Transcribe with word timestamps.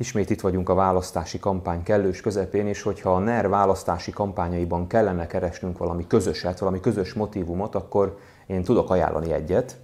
Ismét 0.00 0.30
itt 0.30 0.40
vagyunk 0.40 0.68
a 0.68 0.74
választási 0.74 1.38
kampány 1.38 1.82
kellős 1.82 2.20
közepén, 2.20 2.66
és 2.66 2.82
hogyha 2.82 3.14
a 3.14 3.18
NER 3.18 3.48
választási 3.48 4.10
kampányaiban 4.10 4.86
kellene 4.86 5.26
keresnünk 5.26 5.78
valami 5.78 6.06
közöset, 6.06 6.58
valami 6.58 6.80
közös 6.80 7.12
motivumot, 7.12 7.74
akkor 7.74 8.18
én 8.46 8.62
tudok 8.62 8.90
ajánlani 8.90 9.32
egyet. 9.32 9.76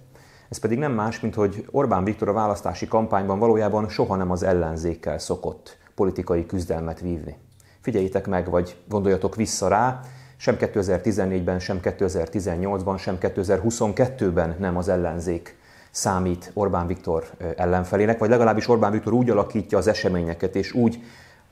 Ez 0.49 0.57
pedig 0.57 0.77
nem 0.77 0.91
más, 0.91 1.19
mint 1.19 1.35
hogy 1.35 1.65
Orbán 1.71 2.03
Viktor 2.03 2.27
a 2.27 2.33
választási 2.33 2.87
kampányban 2.87 3.39
valójában 3.39 3.89
soha 3.89 4.15
nem 4.15 4.31
az 4.31 4.43
ellenzékkel 4.43 5.19
szokott 5.19 5.77
politikai 5.95 6.45
küzdelmet 6.45 6.99
vívni. 6.99 7.37
Figyeljétek 7.81 8.27
meg, 8.27 8.49
vagy 8.49 8.77
gondoljatok 8.89 9.35
vissza 9.35 9.67
rá, 9.67 9.99
sem 10.37 10.55
2014-ben, 10.59 11.59
sem 11.59 11.79
2018-ban, 11.83 12.99
sem 12.99 13.17
2022-ben 13.21 14.55
nem 14.59 14.77
az 14.77 14.87
ellenzék 14.87 15.57
számít 15.95 16.51
Orbán 16.53 16.87
Viktor 16.87 17.23
ellenfelének, 17.55 18.19
vagy 18.19 18.29
legalábbis 18.29 18.69
Orbán 18.69 18.91
Viktor 18.91 19.13
úgy 19.13 19.29
alakítja 19.29 19.77
az 19.77 19.87
eseményeket, 19.87 20.55
és 20.55 20.73
úgy 20.73 20.99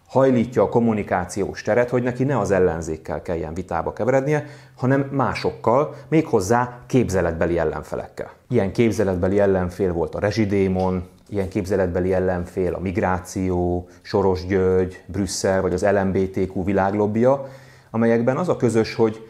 hajlítja 0.07 0.61
a 0.61 0.69
kommunikációs 0.69 1.61
teret, 1.61 1.89
hogy 1.89 2.03
neki 2.03 2.23
ne 2.23 2.39
az 2.39 2.51
ellenzékkel 2.51 3.21
kelljen 3.21 3.53
vitába 3.53 3.93
keverednie, 3.93 4.45
hanem 4.75 5.09
másokkal, 5.11 5.95
méghozzá 6.07 6.79
képzeletbeli 6.87 7.57
ellenfelekkel. 7.57 8.31
Ilyen 8.49 8.71
képzeletbeli 8.71 9.39
ellenfél 9.39 9.93
volt 9.93 10.15
a 10.15 10.19
rezsidémon, 10.19 11.07
ilyen 11.29 11.49
képzeletbeli 11.49 12.13
ellenfél 12.13 12.73
a 12.73 12.79
migráció, 12.79 13.87
Soros 14.01 14.45
György, 14.45 15.03
Brüsszel 15.05 15.61
vagy 15.61 15.73
az 15.73 15.85
LMBTQ 15.85 16.63
világlobbia, 16.63 17.47
amelyekben 17.91 18.37
az 18.37 18.49
a 18.49 18.55
közös, 18.55 18.95
hogy 18.95 19.27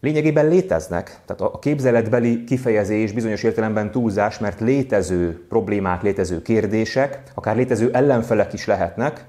lényegében 0.00 0.48
léteznek, 0.48 1.20
tehát 1.26 1.54
a 1.54 1.58
képzeletbeli 1.58 2.44
kifejezés 2.44 3.12
bizonyos 3.12 3.42
értelemben 3.42 3.90
túlzás, 3.90 4.38
mert 4.38 4.60
létező 4.60 5.44
problémák, 5.48 6.02
létező 6.02 6.42
kérdések, 6.42 7.22
akár 7.34 7.56
létező 7.56 7.90
ellenfelek 7.92 8.52
is 8.52 8.66
lehetnek, 8.66 9.24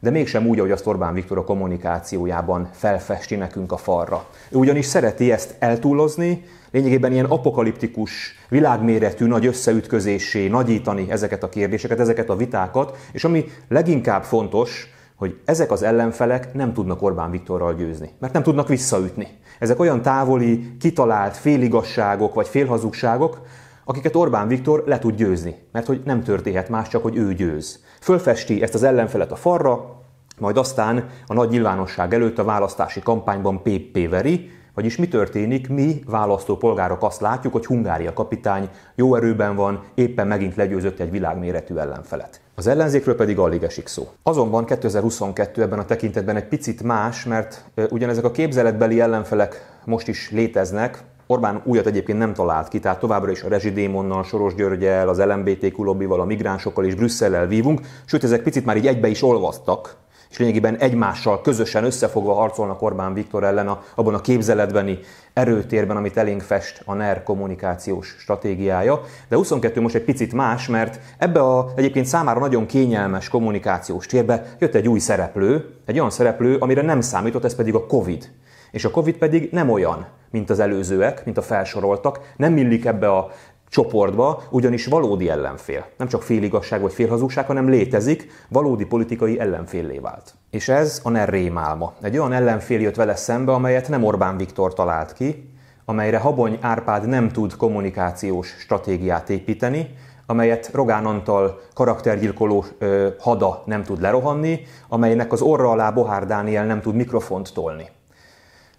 de 0.00 0.10
mégsem 0.10 0.46
úgy, 0.46 0.58
ahogy 0.58 0.70
azt 0.70 0.86
Orbán 0.86 1.14
Viktor 1.14 1.38
a 1.38 1.44
kommunikációjában 1.44 2.68
felfesti 2.72 3.36
nekünk 3.36 3.72
a 3.72 3.76
falra. 3.76 4.26
Ő 4.50 4.56
ugyanis 4.56 4.86
szereti 4.86 5.32
ezt 5.32 5.54
eltúlozni, 5.58 6.44
lényegében 6.70 7.12
ilyen 7.12 7.24
apokaliptikus, 7.24 8.34
világméretű 8.48 9.26
nagy 9.26 9.46
összeütközésé 9.46 10.48
nagyítani 10.48 11.10
ezeket 11.10 11.42
a 11.42 11.48
kérdéseket, 11.48 12.00
ezeket 12.00 12.30
a 12.30 12.36
vitákat, 12.36 12.96
és 13.12 13.24
ami 13.24 13.44
leginkább 13.68 14.22
fontos, 14.22 14.92
hogy 15.16 15.40
ezek 15.44 15.70
az 15.70 15.82
ellenfelek 15.82 16.54
nem 16.54 16.72
tudnak 16.72 17.02
Orbán 17.02 17.30
Viktorral 17.30 17.74
győzni, 17.74 18.10
mert 18.18 18.32
nem 18.32 18.42
tudnak 18.42 18.68
visszaütni. 18.68 19.28
Ezek 19.60 19.80
olyan 19.80 20.02
távoli, 20.02 20.76
kitalált 20.78 21.36
féligasságok 21.36 22.34
vagy 22.34 22.48
félhazugságok, 22.48 23.40
akiket 23.84 24.16
Orbán 24.16 24.48
Viktor 24.48 24.82
le 24.86 24.98
tud 24.98 25.14
győzni, 25.14 25.56
mert 25.72 25.86
hogy 25.86 26.00
nem 26.04 26.22
történhet 26.22 26.68
más, 26.68 26.88
csak 26.88 27.02
hogy 27.02 27.16
ő 27.16 27.34
győz. 27.34 27.84
Fölfesti 28.00 28.62
ezt 28.62 28.74
az 28.74 28.82
ellenfelet 28.82 29.32
a 29.32 29.36
farra, 29.36 30.02
majd 30.38 30.56
aztán 30.56 31.08
a 31.26 31.34
nagy 31.34 31.48
nyilvánosság 31.48 32.14
előtt 32.14 32.38
a 32.38 32.44
választási 32.44 33.00
kampányban 33.00 33.62
PP 33.62 34.08
veri, 34.08 34.50
vagyis 34.74 34.96
mi 34.96 35.08
történik? 35.08 35.68
Mi 35.68 36.02
választópolgárok 36.06 37.02
azt 37.02 37.20
látjuk, 37.20 37.52
hogy 37.52 37.66
Hungária 37.66 38.12
kapitány 38.12 38.68
jó 38.94 39.14
erőben 39.14 39.56
van, 39.56 39.82
éppen 39.94 40.26
megint 40.26 40.56
legyőzött 40.56 41.00
egy 41.00 41.10
világméretű 41.10 41.76
ellenfelet. 41.76 42.40
Az 42.60 42.66
ellenzékről 42.66 43.14
pedig 43.14 43.38
alig 43.38 43.62
esik 43.62 43.86
szó. 43.86 44.08
Azonban 44.22 44.64
2022 44.64 45.62
ebben 45.62 45.78
a 45.78 45.84
tekintetben 45.84 46.36
egy 46.36 46.48
picit 46.48 46.82
más, 46.82 47.24
mert 47.24 47.64
ugyanezek 47.90 48.24
a 48.24 48.30
képzeletbeli 48.30 49.00
ellenfelek 49.00 49.78
most 49.84 50.08
is 50.08 50.30
léteznek, 50.30 51.02
Orbán 51.26 51.62
újat 51.64 51.86
egyébként 51.86 52.18
nem 52.18 52.34
talált 52.34 52.68
ki, 52.68 52.78
tehát 52.78 52.98
továbbra 52.98 53.30
is 53.30 53.42
a 53.42 53.48
rezsidémonnal, 53.48 54.24
Soros 54.24 54.54
Györgyel, 54.54 55.08
az 55.08 55.18
LMBTQ 55.18 55.82
lobbival, 55.82 56.20
a 56.20 56.24
migránsokkal 56.24 56.84
és 56.84 56.94
Brüsszellel 56.94 57.46
vívunk, 57.46 57.80
sőt 58.04 58.24
ezek 58.24 58.42
picit 58.42 58.64
már 58.64 58.76
így 58.76 58.86
egybe 58.86 59.08
is 59.08 59.22
olvasztak, 59.22 59.96
és 60.30 60.38
lényegében 60.38 60.76
egymással 60.76 61.40
közösen 61.40 61.84
összefogva 61.84 62.34
harcolnak 62.34 62.82
Orbán 62.82 63.14
Viktor 63.14 63.44
ellen 63.44 63.68
a, 63.68 63.82
abban 63.94 64.14
a 64.14 64.20
képzeletbeni 64.20 64.98
erőtérben, 65.32 65.96
amit 65.96 66.16
elénk 66.16 66.40
fest 66.40 66.82
a 66.84 66.94
NER 66.94 67.22
kommunikációs 67.22 68.16
stratégiája. 68.18 69.00
De 69.28 69.36
22 69.36 69.80
most 69.80 69.94
egy 69.94 70.04
picit 70.04 70.32
más, 70.32 70.68
mert 70.68 71.00
ebbe 71.18 71.40
a 71.40 71.72
egyébként 71.76 72.06
számára 72.06 72.40
nagyon 72.40 72.66
kényelmes 72.66 73.28
kommunikációs 73.28 74.06
térbe 74.06 74.56
jött 74.58 74.74
egy 74.74 74.88
új 74.88 74.98
szereplő, 74.98 75.74
egy 75.86 75.98
olyan 75.98 76.10
szereplő, 76.10 76.56
amire 76.56 76.82
nem 76.82 77.00
számított, 77.00 77.44
ez 77.44 77.54
pedig 77.54 77.74
a 77.74 77.86
Covid. 77.86 78.30
És 78.70 78.84
a 78.84 78.90
Covid 78.90 79.16
pedig 79.16 79.48
nem 79.52 79.70
olyan, 79.70 80.06
mint 80.30 80.50
az 80.50 80.58
előzőek, 80.58 81.24
mint 81.24 81.38
a 81.38 81.42
felsoroltak, 81.42 82.32
nem 82.36 82.56
illik 82.56 82.84
ebbe 82.84 83.10
a 83.12 83.30
csoportba, 83.70 84.42
ugyanis 84.50 84.86
valódi 84.86 85.28
ellenfél. 85.28 85.86
Nem 85.96 86.08
csak 86.08 86.22
féligasság 86.22 86.80
vagy 86.80 86.92
félhazugság, 86.92 87.46
hanem 87.46 87.68
létezik, 87.68 88.30
valódi 88.48 88.84
politikai 88.84 89.40
ellenféllé 89.40 89.98
vált. 89.98 90.34
És 90.50 90.68
ez 90.68 91.00
a 91.04 91.10
NER 91.10 91.28
rémálma. 91.28 91.92
Egy 92.00 92.18
olyan 92.18 92.32
ellenfél 92.32 92.80
jött 92.80 92.96
vele 92.96 93.16
szembe, 93.16 93.52
amelyet 93.52 93.88
nem 93.88 94.04
Orbán 94.04 94.36
Viktor 94.36 94.74
talált 94.74 95.12
ki, 95.12 95.50
amelyre 95.84 96.18
Habony 96.18 96.58
Árpád 96.60 97.08
nem 97.08 97.28
tud 97.28 97.56
kommunikációs 97.56 98.48
stratégiát 98.58 99.30
építeni, 99.30 99.88
amelyet 100.26 100.70
Rogán 100.72 101.06
Antal 101.06 101.60
karaktergyilkoló 101.74 102.64
ö, 102.78 103.08
hada 103.18 103.62
nem 103.66 103.82
tud 103.82 104.00
lerohanni, 104.00 104.60
amelynek 104.88 105.32
az 105.32 105.40
orra 105.40 105.70
alá 105.70 105.90
Bohár 105.90 106.26
Dániel 106.26 106.66
nem 106.66 106.80
tud 106.80 106.94
mikrofont 106.94 107.54
tolni. 107.54 107.88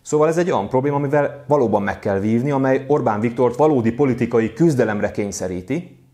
Szóval 0.02 0.28
ez 0.28 0.38
egy 0.38 0.52
olyan 0.52 0.70
probléma, 0.70 0.96
amivel 0.96 1.44
valóban 1.48 1.82
meg 1.82 2.00
kell 2.00 2.20
vívni, 2.20 2.52
amely 2.52 2.86
Orbán 2.88 3.20
Viktort 3.20 3.56
valódi 3.56 3.92
politikai 3.92 4.54
küzdelemre 4.54 5.12
kényszeríti, 5.12 6.06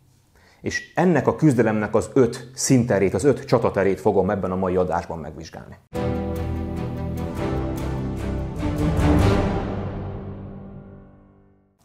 és 0.61 0.91
ennek 0.95 1.27
a 1.27 1.35
küzdelemnek 1.35 1.95
az 1.95 2.09
öt 2.13 2.51
szinterét, 2.53 3.13
az 3.13 3.23
öt 3.23 3.45
csataterét 3.45 3.99
fogom 3.99 4.29
ebben 4.29 4.51
a 4.51 4.55
mai 4.55 4.75
adásban 4.75 5.19
megvizsgálni. 5.19 5.75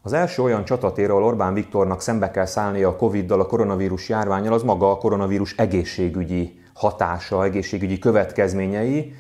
Az 0.03 0.13
első 0.13 0.43
olyan 0.43 0.65
csatatér, 0.65 1.11
ahol 1.11 1.25
Orbán 1.25 1.55
Viktornak 1.55 2.01
szembe 2.01 2.31
kell 2.31 2.47
szállnia 2.47 2.89
a 2.89 2.97
Covid-dal, 2.97 3.41
a 3.41 3.47
koronavírus 3.47 4.09
járványal, 4.09 4.53
az 4.53 4.63
maga 4.63 4.91
a 4.91 4.97
koronavírus 4.97 5.55
egészségügyi 5.57 6.61
hatása, 6.75 7.45
egészségügyi 7.45 7.99
következményei, 7.99 9.15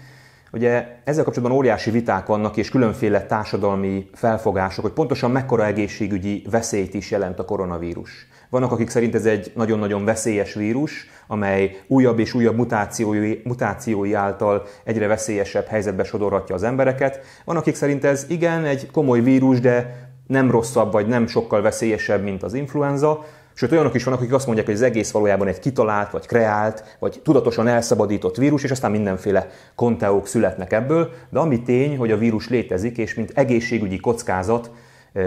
Ugye 0.52 0.86
ezzel 1.04 1.24
kapcsolatban 1.24 1.58
óriási 1.58 1.90
viták 1.90 2.26
vannak, 2.26 2.56
és 2.56 2.70
különféle 2.70 3.26
társadalmi 3.26 4.08
felfogások, 4.12 4.84
hogy 4.84 4.92
pontosan 4.92 5.30
mekkora 5.30 5.66
egészségügyi 5.66 6.46
veszélyt 6.50 6.94
is 6.94 7.10
jelent 7.10 7.38
a 7.38 7.44
koronavírus. 7.44 8.26
Vannak, 8.50 8.72
akik 8.72 8.88
szerint 8.88 9.14
ez 9.14 9.26
egy 9.26 9.52
nagyon-nagyon 9.54 10.04
veszélyes 10.04 10.54
vírus, 10.54 11.06
amely 11.26 11.82
újabb 11.86 12.18
és 12.18 12.34
újabb 12.34 12.56
mutációi, 12.56 13.40
mutációi 13.44 14.14
által 14.14 14.66
egyre 14.84 15.06
veszélyesebb 15.06 15.66
helyzetbe 15.66 16.04
sodorhatja 16.04 16.54
az 16.54 16.62
embereket. 16.62 17.20
Van, 17.44 17.56
akik 17.56 17.74
szerint 17.74 18.04
ez 18.04 18.26
igen, 18.28 18.64
egy 18.64 18.90
komoly 18.90 19.20
vírus, 19.20 19.60
de 19.60 20.08
nem 20.26 20.50
rosszabb 20.50 20.92
vagy 20.92 21.06
nem 21.06 21.26
sokkal 21.26 21.62
veszélyesebb, 21.62 22.22
mint 22.22 22.42
az 22.42 22.54
influenza. 22.54 23.24
Sőt, 23.54 23.72
olyanok 23.72 23.94
is 23.94 24.04
vannak, 24.04 24.20
akik 24.20 24.32
azt 24.32 24.46
mondják, 24.46 24.66
hogy 24.66 24.76
az 24.76 24.82
egész 24.82 25.10
valójában 25.10 25.46
egy 25.46 25.58
kitalált, 25.58 26.10
vagy 26.10 26.26
kreált, 26.26 26.96
vagy 26.98 27.20
tudatosan 27.24 27.66
elszabadított 27.66 28.36
vírus, 28.36 28.62
és 28.62 28.70
aztán 28.70 28.90
mindenféle 28.90 29.48
konteók 29.74 30.26
születnek 30.26 30.72
ebből, 30.72 31.10
de 31.30 31.38
ami 31.38 31.62
tény, 31.62 31.96
hogy 31.96 32.10
a 32.10 32.16
vírus 32.16 32.48
létezik, 32.48 32.98
és 32.98 33.14
mint 33.14 33.32
egészségügyi 33.34 33.98
kockázat 33.98 34.70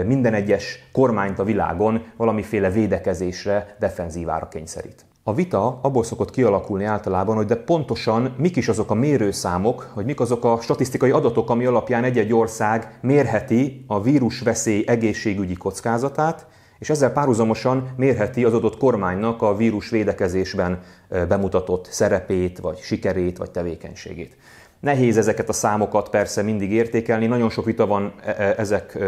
minden 0.06 0.34
egyes 0.34 0.88
kormányt 0.92 1.38
a 1.38 1.44
világon 1.44 2.02
valamiféle 2.16 2.70
védekezésre, 2.70 3.76
defenzívára 3.78 4.48
kényszerít. 4.48 5.04
A 5.22 5.34
vita 5.34 5.78
abból 5.82 6.04
szokott 6.04 6.30
kialakulni 6.30 6.84
általában, 6.84 7.36
hogy 7.36 7.46
de 7.46 7.56
pontosan 7.56 8.34
mik 8.38 8.56
is 8.56 8.68
azok 8.68 8.90
a 8.90 8.94
mérőszámok, 8.94 9.90
hogy 9.94 10.04
mik 10.04 10.20
azok 10.20 10.44
a 10.44 10.58
statisztikai 10.60 11.10
adatok, 11.10 11.50
ami 11.50 11.64
alapján 11.64 12.04
egy-egy 12.04 12.32
ország 12.32 12.98
mérheti 13.02 13.84
a 13.86 14.02
vírusveszély 14.02 14.84
egészségügyi 14.86 15.54
kockázatát, 15.54 16.46
és 16.78 16.90
ezzel 16.90 17.12
párhuzamosan 17.12 17.88
mérheti 17.96 18.44
az 18.44 18.54
adott 18.54 18.76
kormánynak 18.76 19.42
a 19.42 19.56
vírus 19.56 19.90
védekezésben 19.90 20.80
bemutatott 21.08 21.86
szerepét, 21.90 22.58
vagy 22.58 22.78
sikerét, 22.78 23.38
vagy 23.38 23.50
tevékenységét. 23.50 24.36
Nehéz 24.80 25.16
ezeket 25.16 25.48
a 25.48 25.52
számokat 25.52 26.08
persze 26.08 26.42
mindig 26.42 26.72
értékelni, 26.72 27.26
nagyon 27.26 27.50
sok 27.50 27.64
vita 27.64 27.86
van 27.86 28.12
e, 28.24 28.34
e, 28.38 28.54
ezek 28.58 28.98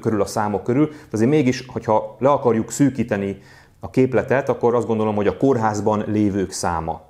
körül 0.00 0.20
a 0.20 0.26
számok 0.26 0.62
körül, 0.62 0.86
de 0.88 0.94
azért 1.10 1.30
mégis, 1.30 1.66
hogyha 1.66 2.16
le 2.18 2.28
akarjuk 2.28 2.70
szűkíteni 2.70 3.38
a 3.80 3.90
képletet, 3.90 4.48
akkor 4.48 4.74
azt 4.74 4.86
gondolom, 4.86 5.14
hogy 5.14 5.26
a 5.26 5.36
kórházban 5.36 6.04
lévők 6.06 6.50
száma, 6.50 7.00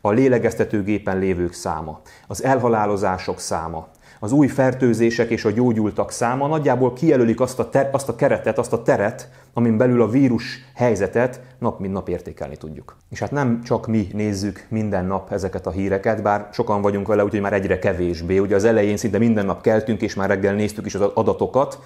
a 0.00 0.10
lélegeztetőgépen 0.10 1.18
lévők 1.18 1.52
száma, 1.52 2.00
az 2.26 2.44
elhalálozások 2.44 3.38
száma, 3.38 3.88
az 4.24 4.32
új 4.32 4.46
fertőzések 4.46 5.30
és 5.30 5.44
a 5.44 5.50
gyógyultak 5.50 6.10
száma 6.10 6.46
nagyjából 6.46 6.92
kijelölik 6.92 7.40
azt 7.40 7.58
a, 7.58 7.68
ter, 7.68 7.88
azt 7.92 8.08
a 8.08 8.14
keretet, 8.14 8.58
azt 8.58 8.72
a 8.72 8.82
teret, 8.82 9.28
amin 9.52 9.76
belül 9.76 10.02
a 10.02 10.08
vírus 10.08 10.44
helyzetet 10.74 11.40
nap 11.58 11.80
mint 11.80 11.92
nap 11.92 12.08
értékelni 12.08 12.56
tudjuk. 12.56 12.96
És 13.10 13.18
hát 13.18 13.30
nem 13.30 13.62
csak 13.62 13.86
mi 13.86 14.08
nézzük 14.12 14.66
minden 14.68 15.06
nap 15.06 15.32
ezeket 15.32 15.66
a 15.66 15.70
híreket, 15.70 16.22
bár 16.22 16.48
sokan 16.52 16.82
vagyunk 16.82 17.06
vele, 17.06 17.24
úgyhogy 17.24 17.40
már 17.40 17.52
egyre 17.52 17.78
kevésbé. 17.78 18.38
Ugye 18.38 18.54
az 18.54 18.64
elején 18.64 18.96
szinte 18.96 19.18
minden 19.18 19.46
nap 19.46 19.60
keltünk, 19.60 20.02
és 20.02 20.14
már 20.14 20.28
reggel 20.28 20.54
néztük 20.54 20.86
is 20.86 20.94
az 20.94 21.10
adatokat, 21.14 21.78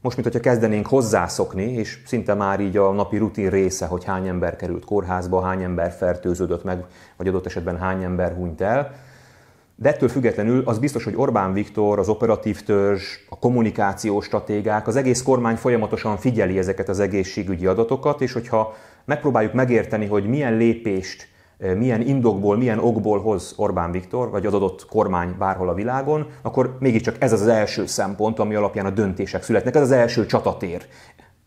most, 0.00 0.16
mint 0.16 0.28
hogyha 0.32 0.50
kezdenénk 0.50 0.86
hozzászokni, 0.86 1.72
és 1.72 2.02
szinte 2.06 2.34
már 2.34 2.60
így 2.60 2.76
a 2.76 2.92
napi 2.92 3.16
rutin 3.16 3.50
része, 3.50 3.86
hogy 3.86 4.04
hány 4.04 4.28
ember 4.28 4.56
került 4.56 4.84
kórházba, 4.84 5.42
hány 5.42 5.62
ember 5.62 5.92
fertőződött 5.92 6.64
meg, 6.64 6.84
vagy 7.16 7.28
adott 7.28 7.46
esetben 7.46 7.78
hány 7.78 8.02
ember 8.02 8.34
hunyt 8.34 8.60
el. 8.60 9.06
De 9.80 9.88
ettől 9.88 10.08
függetlenül 10.08 10.62
az 10.64 10.78
biztos, 10.78 11.04
hogy 11.04 11.16
Orbán 11.16 11.52
Viktor, 11.52 11.98
az 11.98 12.08
operatív 12.08 12.62
törzs, 12.62 13.16
a 13.28 13.38
kommunikációs 13.38 14.24
stratégák, 14.24 14.86
az 14.86 14.96
egész 14.96 15.22
kormány 15.22 15.56
folyamatosan 15.56 16.16
figyeli 16.16 16.58
ezeket 16.58 16.88
az 16.88 17.00
egészségügyi 17.00 17.66
adatokat, 17.66 18.20
és 18.20 18.32
hogyha 18.32 18.74
megpróbáljuk 19.04 19.52
megérteni, 19.52 20.06
hogy 20.06 20.28
milyen 20.28 20.56
lépést 20.56 21.28
milyen 21.76 22.00
indokból, 22.00 22.56
milyen 22.56 22.78
okból 22.78 23.20
hoz 23.20 23.54
Orbán 23.56 23.90
Viktor, 23.90 24.30
vagy 24.30 24.46
az 24.46 24.54
adott 24.54 24.86
kormány 24.86 25.34
bárhol 25.38 25.68
a 25.68 25.74
világon, 25.74 26.26
akkor 26.42 26.76
mégiscsak 26.78 27.16
ez 27.18 27.32
az, 27.32 27.40
az 27.40 27.46
első 27.46 27.86
szempont, 27.86 28.38
ami 28.38 28.54
alapján 28.54 28.86
a 28.86 28.90
döntések 28.90 29.42
születnek. 29.42 29.74
Ez 29.74 29.82
az 29.82 29.90
első 29.90 30.26
csatatér. 30.26 30.86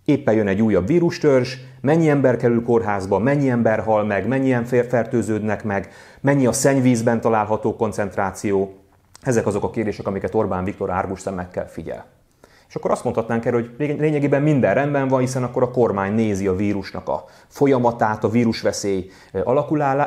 Éppen 0.05 0.33
jön 0.33 0.47
egy 0.47 0.61
újabb 0.61 0.87
vírustörzs, 0.87 1.57
mennyi 1.81 2.09
ember 2.09 2.37
kerül 2.37 2.63
kórházba, 2.63 3.19
mennyi 3.19 3.49
ember 3.49 3.79
hal 3.79 4.05
meg, 4.05 4.27
mennyien 4.27 4.63
fertőződnek 4.63 5.63
meg, 5.63 5.89
mennyi 6.21 6.45
a 6.45 6.51
szennyvízben 6.51 7.21
található 7.21 7.75
koncentráció. 7.75 8.75
Ezek 9.21 9.45
azok 9.47 9.63
a 9.63 9.69
kérdések, 9.69 10.07
amiket 10.07 10.35
Orbán 10.35 10.63
Viktor 10.63 10.89
árgus 10.89 11.19
szemekkel 11.19 11.69
figyel. 11.69 12.05
És 12.67 12.75
akkor 12.75 12.91
azt 12.91 13.03
mondhatnánk 13.03 13.45
erről, 13.45 13.61
hogy 13.77 13.97
lényegében 13.99 14.41
minden 14.41 14.73
rendben 14.73 15.07
van, 15.07 15.19
hiszen 15.19 15.43
akkor 15.43 15.63
a 15.63 15.71
kormány 15.71 16.13
nézi 16.13 16.47
a 16.47 16.55
vírusnak 16.55 17.09
a 17.09 17.25
folyamatát, 17.47 18.23
a 18.23 18.29
vírusveszély 18.29 19.09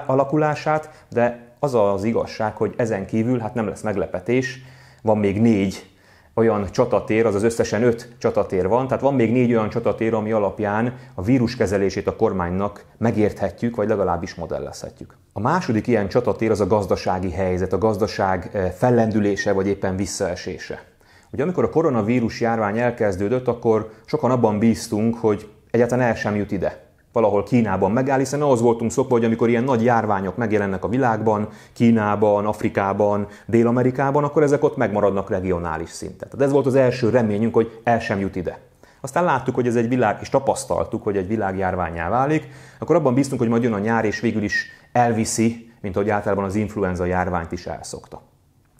alakulását, 0.06 1.04
de 1.10 1.52
az 1.58 1.74
az 1.74 2.04
igazság, 2.04 2.56
hogy 2.56 2.74
ezen 2.76 3.06
kívül 3.06 3.38
hát 3.38 3.54
nem 3.54 3.68
lesz 3.68 3.82
meglepetés, 3.82 4.62
van 5.02 5.18
még 5.18 5.40
négy 5.40 5.93
olyan 6.34 6.66
csatatér, 6.70 7.26
azaz 7.26 7.42
összesen 7.42 7.82
öt 7.82 8.08
csatatér 8.18 8.68
van, 8.68 8.86
tehát 8.88 9.02
van 9.02 9.14
még 9.14 9.32
négy 9.32 9.52
olyan 9.52 9.68
csatatér, 9.68 10.14
ami 10.14 10.32
alapján 10.32 10.94
a 11.14 11.22
víruskezelését 11.22 12.06
a 12.06 12.16
kormánynak 12.16 12.84
megérthetjük, 12.98 13.76
vagy 13.76 13.88
legalábbis 13.88 14.34
modellezhetjük. 14.34 15.16
A 15.32 15.40
második 15.40 15.86
ilyen 15.86 16.08
csatatér 16.08 16.50
az 16.50 16.60
a 16.60 16.66
gazdasági 16.66 17.30
helyzet, 17.30 17.72
a 17.72 17.78
gazdaság 17.78 18.50
fellendülése, 18.76 19.52
vagy 19.52 19.66
éppen 19.66 19.96
visszaesése. 19.96 20.82
Ugye 21.30 21.42
amikor 21.42 21.64
a 21.64 21.70
koronavírus 21.70 22.40
járvány 22.40 22.78
elkezdődött, 22.78 23.48
akkor 23.48 23.90
sokan 24.04 24.30
abban 24.30 24.58
bíztunk, 24.58 25.16
hogy 25.16 25.48
egyáltalán 25.70 26.08
el 26.08 26.14
sem 26.14 26.36
jut 26.36 26.52
ide. 26.52 26.83
Valahol 27.14 27.42
Kínában 27.42 27.90
megáll, 27.90 28.18
hiszen 28.18 28.42
ahhoz 28.42 28.60
voltunk 28.60 28.90
szokva, 28.90 29.14
hogy 29.14 29.24
amikor 29.24 29.48
ilyen 29.48 29.64
nagy 29.64 29.84
járványok 29.84 30.36
megjelennek 30.36 30.84
a 30.84 30.88
világban, 30.88 31.48
Kínában, 31.72 32.46
Afrikában, 32.46 33.26
Dél-Amerikában, 33.46 34.24
akkor 34.24 34.42
ezek 34.42 34.64
ott 34.64 34.76
megmaradnak 34.76 35.30
regionális 35.30 35.90
szinten. 35.90 36.28
Tehát 36.28 36.46
ez 36.46 36.52
volt 36.52 36.66
az 36.66 36.74
első 36.74 37.08
reményünk, 37.08 37.54
hogy 37.54 37.80
el 37.82 38.00
sem 38.00 38.20
jut 38.20 38.36
ide. 38.36 38.58
Aztán 39.00 39.24
láttuk, 39.24 39.54
hogy 39.54 39.66
ez 39.66 39.76
egy 39.76 39.88
világ, 39.88 40.18
és 40.20 40.28
tapasztaltuk, 40.28 41.02
hogy 41.02 41.16
egy 41.16 41.26
világjárványá 41.26 42.08
válik, 42.08 42.48
akkor 42.78 42.96
abban 42.96 43.14
bíztunk, 43.14 43.40
hogy 43.40 43.50
majd 43.50 43.62
jön 43.62 43.72
a 43.72 43.78
nyár, 43.78 44.04
és 44.04 44.20
végül 44.20 44.42
is 44.42 44.66
elviszi, 44.92 45.72
mint 45.80 45.96
ahogy 45.96 46.10
általában 46.10 46.44
az 46.44 46.54
influenza 46.54 47.04
járványt 47.04 47.52
is 47.52 47.66
elszokta. 47.66 48.22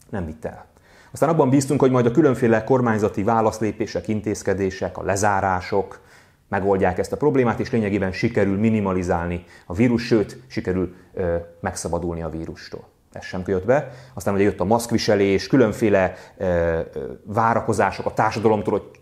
Nem 0.09 0.25
vitt 0.25 0.45
el. 0.45 0.65
Aztán 1.11 1.29
abban 1.29 1.49
bíztunk, 1.49 1.79
hogy 1.79 1.91
majd 1.91 2.05
a 2.05 2.11
különféle 2.11 2.63
kormányzati 2.63 3.23
válaszlépések, 3.23 4.07
intézkedések, 4.07 4.97
a 4.97 5.03
lezárások 5.03 5.99
megoldják 6.47 6.97
ezt 6.97 7.11
a 7.11 7.17
problémát, 7.17 7.59
és 7.59 7.71
lényegében 7.71 8.11
sikerül 8.11 8.57
minimalizálni 8.57 9.45
a 9.65 9.73
vírus, 9.73 10.05
sőt, 10.05 10.37
sikerül 10.47 10.95
ö, 11.13 11.35
megszabadulni 11.59 12.21
a 12.21 12.29
vírustól. 12.29 12.87
Ez 13.11 13.23
sem 13.23 13.41
jött 13.45 13.65
be. 13.65 13.91
Aztán 14.13 14.33
ugye 14.33 14.43
jött 14.43 14.59
a 14.59 14.65
maszkviselés, 14.65 15.47
különféle 15.47 16.13
ö, 16.37 16.45
ö, 16.45 16.79
várakozások 17.23 18.05
a 18.05 18.13
társadalomtól, 18.13 18.73
hogy 18.73 19.01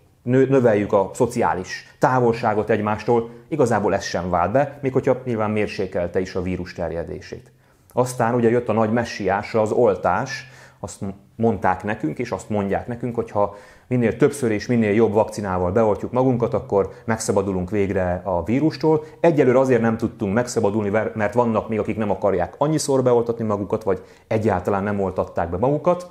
növeljük 0.50 0.94
a 0.94 1.12
szociális 1.13 1.95
távolságot 2.00 2.69
egymástól, 2.69 3.30
igazából 3.48 3.94
ez 3.94 4.04
sem 4.04 4.30
vált 4.30 4.51
be, 4.51 4.80
még 4.81 4.94
hogyha 4.94 5.22
nyilván 5.25 5.51
mérsékelte 5.51 6.19
is 6.19 6.36
a 6.36 6.42
vírus 6.42 6.74
terjedését. 6.74 7.51
Aztán 7.94 8.34
ugye 8.34 8.50
jött 8.50 8.69
a 8.69 8.74
nagy 8.74 8.92
messiása, 8.92 9.62
az 9.62 9.72
oltás, 9.72 10.48
azt 10.80 11.00
mondták 11.36 11.84
nekünk, 11.84 12.19
és 12.19 12.31
azt 12.31 12.50
mondják 12.50 12.88
nekünk, 12.88 13.16
hogy 13.16 13.31
ha 13.31 13.56
minél 13.94 14.18
többször 14.18 14.51
és 14.51 14.68
minél 14.68 14.94
jobb 14.94 15.13
vakcinával 15.13 15.72
beoltjuk 15.72 16.12
magunkat, 16.12 16.54
akkor 16.54 16.90
megszabadulunk 17.06 17.69
végre 17.69 18.22
a 18.24 18.44
vírustól. 18.44 19.04
Egyelőre 19.19 19.60
azért 19.60 19.81
nem 19.81 19.98
tudtunk 19.98 20.34
megszabadulni, 20.34 20.90
mert 21.13 21.34
vannak 21.34 21.69
még, 21.69 21.80
akik 21.80 21.98
nem 21.98 22.10
akarják 22.10 22.56
annyiszor 22.57 23.04
beoltatni 23.04 23.44
magukat, 23.44 23.84
vagy 23.84 24.04
egyáltalán 24.28 24.84
nem 24.84 25.00
oltatták 25.00 25.50
be 25.50 25.57
magukat. 25.57 26.10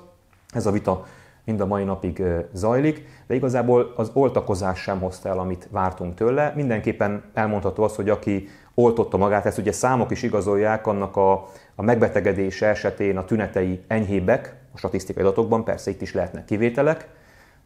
Ez 0.50 0.67
a 0.67 0.70
vita 0.70 1.05
mind 1.44 1.61
a 1.61 1.67
mai 1.67 1.84
napig 1.84 2.23
zajlik, 2.52 3.06
de 3.26 3.34
igazából 3.34 3.93
az 3.96 4.11
oltakozás 4.12 4.81
sem 4.81 5.00
hozta 5.00 5.28
el, 5.28 5.38
amit 5.38 5.69
vártunk 5.70 6.14
tőle. 6.14 6.52
Mindenképpen 6.56 7.25
elmondható 7.35 7.82
az, 7.82 7.94
hogy 7.96 8.08
aki 8.08 8.49
oltotta 8.75 9.17
magát, 9.17 9.46
ezt 9.46 9.58
ugye 9.58 9.73
számok 9.73 10.11
is 10.11 10.23
igazolják, 10.23 10.87
annak 10.87 11.17
a, 11.17 11.32
a 11.75 11.82
megbetegedése 11.82 12.67
esetén 12.67 13.17
a 13.17 13.25
tünetei 13.25 13.81
enyhébbek, 13.87 14.55
a 14.75 14.78
statisztikai 14.78 15.23
adatokban, 15.23 15.64
persze 15.64 15.90
itt 15.90 16.02
is 16.02 16.14
lehetnek 16.14 16.44
kivételek, 16.44 17.08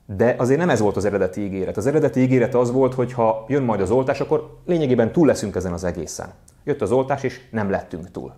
de 0.06 0.34
azért 0.38 0.58
nem 0.58 0.70
ez 0.70 0.80
volt 0.80 0.96
az 0.96 1.04
eredeti 1.04 1.40
ígéret. 1.40 1.76
Az 1.76 1.86
eredeti 1.86 2.20
ígéret 2.20 2.54
az 2.54 2.72
volt, 2.72 2.94
hogy 2.94 3.12
ha 3.12 3.44
jön 3.48 3.62
majd 3.62 3.80
az 3.80 3.90
oltás, 3.90 4.20
akkor 4.20 4.58
lényegében 4.64 5.12
túl 5.12 5.26
leszünk 5.26 5.54
ezen 5.54 5.72
az 5.72 5.84
egészen. 5.84 6.28
Jött 6.64 6.82
az 6.82 6.92
oltás, 6.92 7.22
és 7.22 7.40
nem 7.50 7.70
lettünk 7.70 8.10
túl. 8.10 8.34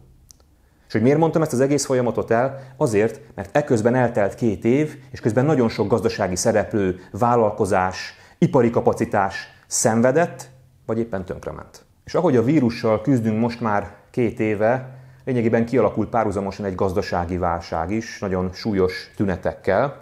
És 0.87 0.93
hogy 0.93 1.03
miért 1.03 1.19
mondtam 1.19 1.43
ezt 1.43 1.53
az 1.53 1.61
egész 1.61 1.85
folyamatot 1.85 2.31
el? 2.31 2.59
Azért, 2.76 3.20
mert 3.35 3.56
ekközben 3.56 3.94
eltelt 3.94 4.35
két 4.35 4.65
év, 4.65 4.97
és 5.11 5.20
közben 5.20 5.44
nagyon 5.44 5.69
sok 5.69 5.88
gazdasági 5.88 6.37
szereplő, 6.37 7.00
vállalkozás, 7.11 8.15
ipari 8.38 8.70
kapacitás 8.70 9.49
szenvedett, 9.67 10.50
vagy 10.87 10.99
éppen 10.99 11.25
tönkrement. 11.25 11.85
És 12.05 12.15
ahogy 12.15 12.37
a 12.37 12.43
vírussal 12.43 13.00
küzdünk 13.00 13.41
most 13.41 13.61
már 13.61 13.94
két 14.11 14.41
éve, 14.41 14.99
lényegében 15.25 15.67
kialakult 15.67 16.09
párhuzamosan 16.09 16.65
egy 16.65 16.75
gazdasági 16.75 17.37
válság 17.37 17.91
is, 17.91 18.19
nagyon 18.19 18.53
súlyos 18.53 19.11
tünetekkel. 19.17 19.97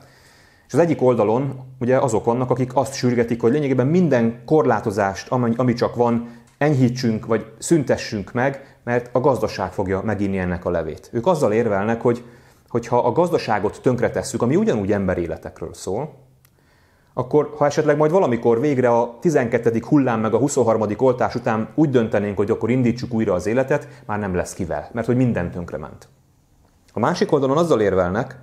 És 0.67 0.73
az 0.73 0.79
egyik 0.79 1.03
oldalon 1.03 1.61
ugye 1.81 1.99
azok 1.99 2.25
vannak, 2.25 2.51
akik 2.51 2.77
azt 2.77 2.95
sürgetik, 2.95 3.41
hogy 3.41 3.53
lényegében 3.53 3.87
minden 3.87 4.43
korlátozást, 4.45 5.29
ami, 5.29 5.53
ami 5.57 5.73
csak 5.73 5.95
van, 5.95 6.29
enyhítsünk 6.59 7.27
vagy 7.27 7.47
szüntessünk 7.59 8.33
meg, 8.33 8.79
mert 8.85 9.09
a 9.13 9.21
gazdaság 9.21 9.73
fogja 9.73 10.01
meginni 10.05 10.39
ennek 10.39 10.65
a 10.65 10.71
levét. 10.71 11.09
Ők 11.13 11.27
azzal 11.27 11.53
érvelnek, 11.53 12.01
hogy 12.01 12.25
hogyha 12.69 12.99
a 12.99 13.13
gazdaságot 13.13 13.81
tönkretesszük, 13.83 14.43
ami 14.43 14.57
ugyanúgy 14.57 14.93
emberéletekről 14.93 15.75
szól, 15.75 16.25
akkor 17.15 17.55
ha 17.57 17.67
esetleg 17.67 17.97
majd 17.97 18.11
valamikor 18.11 18.61
végre 18.61 18.89
a 18.89 19.17
12. 19.21 19.83
hullám 19.89 20.21
meg 20.21 20.35
a 20.35 20.39
23. 20.39 20.83
oltás 20.97 21.35
után 21.35 21.69
úgy 21.75 21.91
döntenénk, 21.91 22.37
hogy 22.37 22.51
akkor 22.51 22.71
indítsuk 22.71 23.15
újra 23.15 23.35
az 23.35 23.47
életet, 23.47 23.89
már 24.07 24.19
nem 24.19 24.35
lesz 24.35 24.55
kivel, 24.55 24.91
mert 24.93 25.07
hogy 25.07 25.17
minden 25.17 25.51
tönkrement. 25.51 26.09
A 26.93 26.99
másik 26.99 27.33
oldalon 27.33 27.57
azzal 27.57 27.81
érvelnek, 27.81 28.39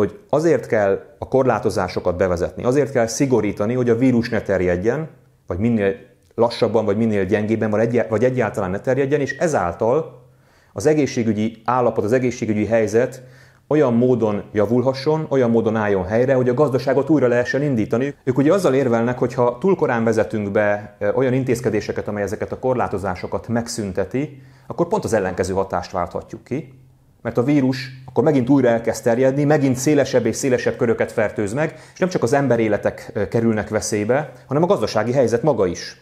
hogy 0.00 0.18
azért 0.28 0.66
kell 0.66 1.14
a 1.18 1.28
korlátozásokat 1.28 2.16
bevezetni, 2.16 2.64
azért 2.64 2.92
kell 2.92 3.06
szigorítani, 3.06 3.74
hogy 3.74 3.90
a 3.90 3.96
vírus 3.96 4.28
ne 4.28 4.40
terjedjen, 4.40 5.08
vagy 5.46 5.58
minél 5.58 5.94
lassabban, 6.34 6.84
vagy 6.84 6.96
minél 6.96 7.24
gyengébben, 7.24 7.70
vagy 8.08 8.24
egyáltalán 8.24 8.70
ne 8.70 8.80
terjedjen, 8.80 9.20
és 9.20 9.36
ezáltal 9.38 10.28
az 10.72 10.86
egészségügyi 10.86 11.62
állapot, 11.64 12.04
az 12.04 12.12
egészségügyi 12.12 12.66
helyzet 12.66 13.22
olyan 13.68 13.94
módon 13.94 14.42
javulhasson, 14.52 15.26
olyan 15.28 15.50
módon 15.50 15.76
álljon 15.76 16.04
helyre, 16.04 16.34
hogy 16.34 16.48
a 16.48 16.54
gazdaságot 16.54 17.10
újra 17.10 17.26
lehessen 17.26 17.62
indítani. 17.62 18.14
Ők 18.24 18.38
ugye 18.38 18.52
azzal 18.52 18.74
érvelnek, 18.74 19.18
hogy 19.18 19.34
ha 19.34 19.58
túl 19.58 19.76
korán 19.76 20.04
vezetünk 20.04 20.50
be 20.50 20.96
olyan 21.14 21.32
intézkedéseket, 21.32 22.08
amely 22.08 22.22
ezeket 22.22 22.52
a 22.52 22.58
korlátozásokat 22.58 23.48
megszünteti, 23.48 24.42
akkor 24.66 24.88
pont 24.88 25.04
az 25.04 25.12
ellenkező 25.12 25.54
hatást 25.54 25.92
válthatjuk 25.92 26.44
ki, 26.44 26.74
mert 27.22 27.38
a 27.38 27.42
vírus 27.42 27.90
akkor 28.06 28.24
megint 28.24 28.48
újra 28.48 28.68
elkezd 28.68 29.02
terjedni, 29.02 29.44
megint 29.44 29.76
szélesebb 29.76 30.26
és 30.26 30.36
szélesebb 30.36 30.76
köröket 30.76 31.12
fertőz 31.12 31.52
meg, 31.52 31.74
és 31.92 31.98
nem 31.98 32.08
csak 32.08 32.22
az 32.22 32.32
emberéletek 32.32 33.28
kerülnek 33.30 33.68
veszélybe, 33.68 34.32
hanem 34.46 34.62
a 34.62 34.66
gazdasági 34.66 35.12
helyzet 35.12 35.42
maga 35.42 35.66
is. 35.66 35.96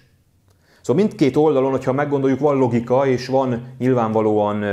Szóval 0.82 1.02
mindkét 1.02 1.36
oldalon, 1.36 1.70
hogyha 1.70 1.92
meggondoljuk, 1.92 2.40
van 2.40 2.56
logika, 2.56 3.06
és 3.06 3.26
van 3.26 3.74
nyilvánvalóan 3.78 4.64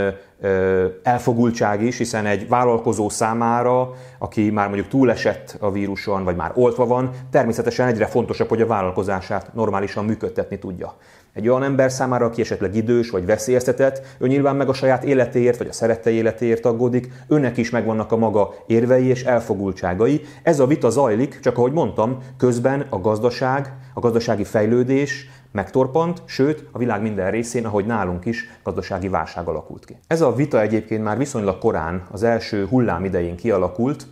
elfogultság 1.04 1.82
is, 1.82 1.98
hiszen 1.98 2.26
egy 2.26 2.48
vállalkozó 2.48 3.10
számára, 3.10 3.92
aki 4.20 4.50
már 4.50 4.68
mondjuk 4.68 4.88
túlesett 4.88 5.58
a 5.60 5.72
víruson, 5.72 6.24
vagy 6.24 6.36
már 6.36 6.52
oltva 6.54 6.86
van, 6.86 7.10
természetesen 7.32 7.88
egyre 7.88 8.06
fontosabb, 8.06 8.48
hogy 8.50 8.62
a 8.62 8.68
vállalkozását 8.68 9.54
normálisan 9.54 10.06
működtetni 10.06 10.60
tudja. 10.60 10.96
Egy 11.36 11.48
olyan 11.48 11.64
ember 11.64 11.92
számára, 11.92 12.26
aki 12.26 12.42
esetleg 12.42 12.76
idős 12.76 13.10
vagy 13.10 13.26
veszélyeztetett, 13.26 14.02
ő 14.18 14.28
nyilván 14.28 14.56
meg 14.56 14.70
a 14.70 14.74
saját 14.74 15.04
életéért 15.04 15.58
vagy 15.58 15.68
a 15.68 15.74
szerette 15.74 16.10
életéért 16.10 16.66
aggódik, 16.66 17.12
önnek 17.28 17.58
is 17.58 17.70
megvannak 17.70 18.12
a 18.12 18.18
maga 18.18 18.54
érvei 18.68 19.06
és 19.06 19.24
elfogultságai. 19.24 20.22
Ez 20.44 20.60
a 20.60 20.68
vita 20.68 20.90
zajlik, 20.90 21.40
csak 21.40 21.58
ahogy 21.58 21.72
mondtam, 21.72 22.18
közben 22.38 22.86
a 22.90 23.00
gazdaság, 23.00 23.74
a 23.94 24.00
gazdasági 24.00 24.44
fejlődés, 24.44 25.30
megtorpant, 25.52 26.22
sőt 26.26 26.68
a 26.72 26.78
világ 26.78 27.02
minden 27.02 27.32
részén, 27.32 27.66
ahogy 27.66 27.86
nálunk 27.86 28.26
is, 28.26 28.50
gazdasági 28.64 29.08
válság 29.08 29.48
alakult 29.48 29.86
ki. 29.86 29.98
Ez 30.08 30.22
a 30.22 30.34
vita 30.34 30.62
egyébként 30.62 31.04
már 31.04 31.18
viszonylag 31.18 31.58
korán, 31.58 32.04
az 32.12 32.24
első 32.24 32.66
hullám 32.66 33.06
idején 33.06 33.36
kialakult, 33.36 34.08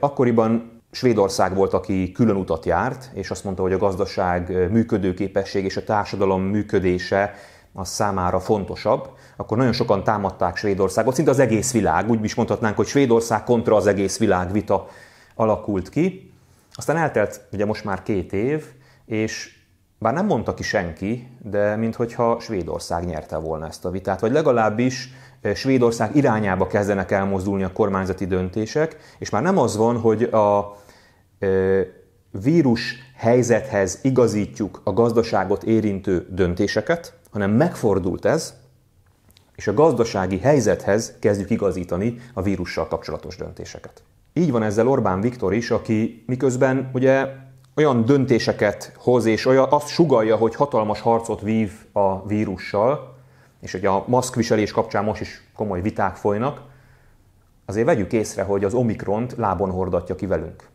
akkoriban 0.00 0.73
Svédország 0.94 1.54
volt, 1.54 1.72
aki 1.72 2.12
külön 2.12 2.36
utat 2.36 2.64
járt, 2.64 3.10
és 3.14 3.30
azt 3.30 3.44
mondta, 3.44 3.62
hogy 3.62 3.72
a 3.72 3.78
gazdaság 3.78 4.70
működőképesség 4.70 5.64
és 5.64 5.76
a 5.76 5.84
társadalom 5.84 6.42
működése 6.42 7.34
az 7.72 7.88
számára 7.88 8.40
fontosabb, 8.40 9.08
akkor 9.36 9.56
nagyon 9.56 9.72
sokan 9.72 10.04
támadták 10.04 10.56
Svédországot, 10.56 11.14
szinte 11.14 11.30
az 11.30 11.38
egész 11.38 11.72
világ, 11.72 12.10
úgy 12.10 12.24
is 12.24 12.34
mondhatnánk, 12.34 12.76
hogy 12.76 12.86
Svédország 12.86 13.44
kontra 13.44 13.76
az 13.76 13.86
egész 13.86 14.18
világ 14.18 14.52
vita 14.52 14.88
alakult 15.34 15.88
ki. 15.88 16.32
Aztán 16.74 16.96
eltelt 16.96 17.40
ugye 17.52 17.64
most 17.64 17.84
már 17.84 18.02
két 18.02 18.32
év, 18.32 18.64
és 19.06 19.58
bár 19.98 20.12
nem 20.14 20.26
mondta 20.26 20.54
ki 20.54 20.62
senki, 20.62 21.28
de 21.42 21.76
minthogyha 21.76 22.40
Svédország 22.40 23.04
nyerte 23.04 23.36
volna 23.36 23.66
ezt 23.66 23.84
a 23.84 23.90
vitát, 23.90 24.20
vagy 24.20 24.32
legalábbis 24.32 25.08
Svédország 25.54 26.16
irányába 26.16 26.66
kezdenek 26.66 27.10
elmozdulni 27.10 27.62
a 27.62 27.72
kormányzati 27.72 28.26
döntések, 28.26 28.96
és 29.18 29.30
már 29.30 29.42
nem 29.42 29.58
az 29.58 29.76
van, 29.76 30.00
hogy 30.00 30.22
a 30.22 30.76
vírus 32.30 32.94
helyzethez 33.16 33.98
igazítjuk 34.02 34.80
a 34.84 34.92
gazdaságot 34.92 35.62
érintő 35.62 36.26
döntéseket, 36.30 37.14
hanem 37.30 37.50
megfordult 37.50 38.24
ez, 38.24 38.54
és 39.54 39.66
a 39.66 39.74
gazdasági 39.74 40.38
helyzethez 40.38 41.14
kezdjük 41.20 41.50
igazítani 41.50 42.20
a 42.34 42.42
vírussal 42.42 42.88
kapcsolatos 42.88 43.36
döntéseket. 43.36 44.02
Így 44.32 44.50
van 44.50 44.62
ezzel 44.62 44.88
Orbán 44.88 45.20
Viktor 45.20 45.54
is, 45.54 45.70
aki 45.70 46.24
miközben 46.26 46.90
ugye 46.92 47.28
olyan 47.74 48.04
döntéseket 48.04 48.92
hoz, 48.96 49.24
és 49.24 49.46
olyan, 49.46 49.66
azt 49.70 49.88
sugalja, 49.88 50.36
hogy 50.36 50.54
hatalmas 50.54 51.00
harcot 51.00 51.40
vív 51.40 51.72
a 51.92 52.26
vírussal, 52.26 53.16
és 53.60 53.72
hogy 53.72 53.86
a 53.86 54.04
maszkviselés 54.06 54.72
kapcsán 54.72 55.04
most 55.04 55.20
is 55.20 55.42
komoly 55.54 55.80
viták 55.80 56.16
folynak, 56.16 56.62
azért 57.64 57.86
vegyük 57.86 58.12
észre, 58.12 58.42
hogy 58.42 58.64
az 58.64 58.74
Omikront 58.74 59.34
lábon 59.36 59.70
hordatja 59.70 60.14
ki 60.14 60.26
velünk. 60.26 60.68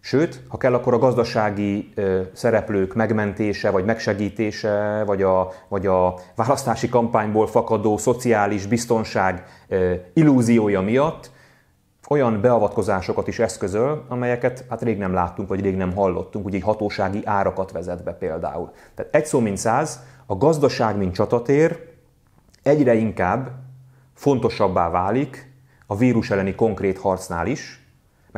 Sőt, 0.00 0.42
ha 0.48 0.56
kell, 0.56 0.74
akkor 0.74 0.94
a 0.94 0.98
gazdasági 0.98 1.92
szereplők 2.32 2.94
megmentése, 2.94 3.70
vagy 3.70 3.84
megsegítése, 3.84 5.02
vagy 5.06 5.22
a, 5.22 5.52
vagy 5.68 5.86
a 5.86 6.14
választási 6.34 6.88
kampányból 6.88 7.46
fakadó 7.46 7.96
szociális 7.96 8.66
biztonság 8.66 9.44
illúziója 10.12 10.80
miatt 10.80 11.30
olyan 12.08 12.40
beavatkozásokat 12.40 13.28
is 13.28 13.38
eszközöl, 13.38 14.04
amelyeket 14.08 14.64
hát 14.68 14.82
rég 14.82 14.98
nem 14.98 15.12
láttunk, 15.12 15.48
vagy 15.48 15.60
rég 15.60 15.76
nem 15.76 15.94
hallottunk, 15.94 16.46
ugye 16.46 16.62
hatósági 16.62 17.20
árakat 17.24 17.72
vezet 17.72 18.04
be 18.04 18.12
például. 18.12 18.70
Tehát 18.94 19.14
egy 19.14 19.26
szó 19.26 19.40
mint 19.40 19.56
száz, 19.56 20.02
a 20.26 20.36
gazdaság, 20.36 20.96
mint 20.96 21.14
csatatér 21.14 21.88
egyre 22.62 22.94
inkább 22.94 23.50
fontosabbá 24.14 24.90
válik 24.90 25.52
a 25.86 25.96
vírus 25.96 26.30
elleni 26.30 26.54
konkrét 26.54 26.98
harcnál 26.98 27.46
is, 27.46 27.77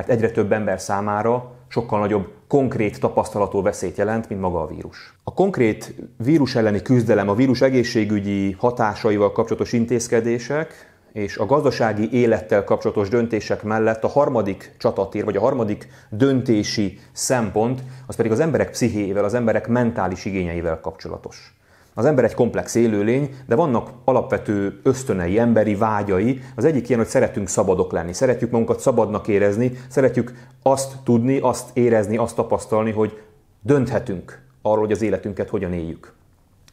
mert 0.01 0.13
egyre 0.13 0.31
több 0.31 0.53
ember 0.53 0.81
számára 0.81 1.53
sokkal 1.69 1.99
nagyobb 1.99 2.29
konkrét 2.49 3.01
tapasztalatú 3.01 3.63
veszélyt 3.63 3.97
jelent, 3.97 4.29
mint 4.29 4.41
maga 4.41 4.63
a 4.63 4.67
vírus. 4.67 5.15
A 5.25 5.35
konkrét 5.35 5.95
vírus 6.17 6.55
elleni 6.55 6.83
küzdelem, 6.83 7.29
a 7.29 7.35
vírus 7.35 7.61
egészségügyi 7.61 8.53
hatásaival 8.59 9.33
kapcsolatos 9.33 9.73
intézkedések 9.73 10.95
és 11.13 11.37
a 11.37 11.47
gazdasági 11.47 12.09
élettel 12.13 12.65
kapcsolatos 12.65 13.09
döntések 13.09 13.63
mellett 13.63 14.05
a 14.05 14.09
harmadik 14.09 14.75
csatatér, 14.79 15.25
vagy 15.25 15.37
a 15.37 15.41
harmadik 15.41 15.89
döntési 16.11 16.99
szempont, 17.13 17.83
az 18.07 18.17
pedig 18.17 18.33
az 18.33 18.41
emberek 18.41 18.71
pszichéjével, 18.71 19.25
az 19.25 19.35
emberek 19.35 19.69
mentális 19.69 20.25
igényeivel 20.25 20.81
kapcsolatos. 20.81 21.60
Az 21.95 22.05
ember 22.05 22.25
egy 22.25 22.35
komplex 22.35 22.75
élőlény, 22.75 23.35
de 23.47 23.55
vannak 23.55 23.91
alapvető 24.05 24.81
ösztönei, 24.83 25.39
emberi 25.39 25.75
vágyai. 25.75 26.41
Az 26.57 26.65
egyik 26.65 26.89
ilyen, 26.89 27.01
hogy 27.01 27.11
szeretünk 27.11 27.49
szabadok 27.49 27.93
lenni, 27.93 28.13
szeretjük 28.13 28.51
magunkat 28.51 28.81
szabadnak 28.81 29.29
érezni, 29.29 29.73
szeretjük 29.89 30.33
azt 30.63 30.97
tudni, 31.05 31.39
azt 31.39 31.77
érezni, 31.77 32.17
azt 32.17 32.35
tapasztalni, 32.37 32.91
hogy 32.91 33.23
dönthetünk 33.61 34.43
arról, 34.63 34.85
hogy 34.85 34.93
az 34.93 35.03
életünket 35.03 35.49
hogyan 35.49 35.73
éljük. 35.73 36.13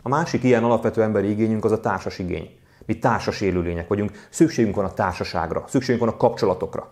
A 0.02 0.10
másik 0.10 0.44
ilyen 0.44 0.64
alapvető 0.64 1.02
emberi 1.02 1.30
igényünk 1.30 1.66
az 1.66 1.72
a 1.72 1.80
társas 1.80 2.20
igény. 2.20 2.50
Mi 2.86 3.00
társas 3.00 3.42
élőlények 3.42 3.88
vagyunk, 3.88 4.12
szükségünk 4.30 4.76
van 4.76 4.86
a 4.86 4.94
társaságra, 4.94 5.64
szükségünk 5.68 6.06
van 6.06 6.14
a 6.14 6.18
kapcsolatokra. 6.18 6.92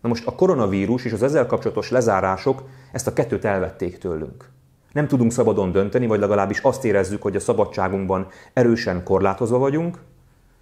Na 0.00 0.08
most 0.08 0.26
a 0.26 0.34
koronavírus 0.34 1.04
és 1.04 1.12
az 1.12 1.22
ezzel 1.22 1.46
kapcsolatos 1.46 1.90
lezárások 1.90 2.62
ezt 2.92 3.06
a 3.06 3.12
kettőt 3.12 3.44
elvették 3.44 3.98
tőlünk. 3.98 4.52
Nem 4.94 5.06
tudunk 5.06 5.32
szabadon 5.32 5.72
dönteni, 5.72 6.06
vagy 6.06 6.20
legalábbis 6.20 6.58
azt 6.58 6.84
érezzük, 6.84 7.22
hogy 7.22 7.36
a 7.36 7.40
szabadságunkban 7.40 8.26
erősen 8.52 9.02
korlátozva 9.02 9.58
vagyunk, 9.58 9.98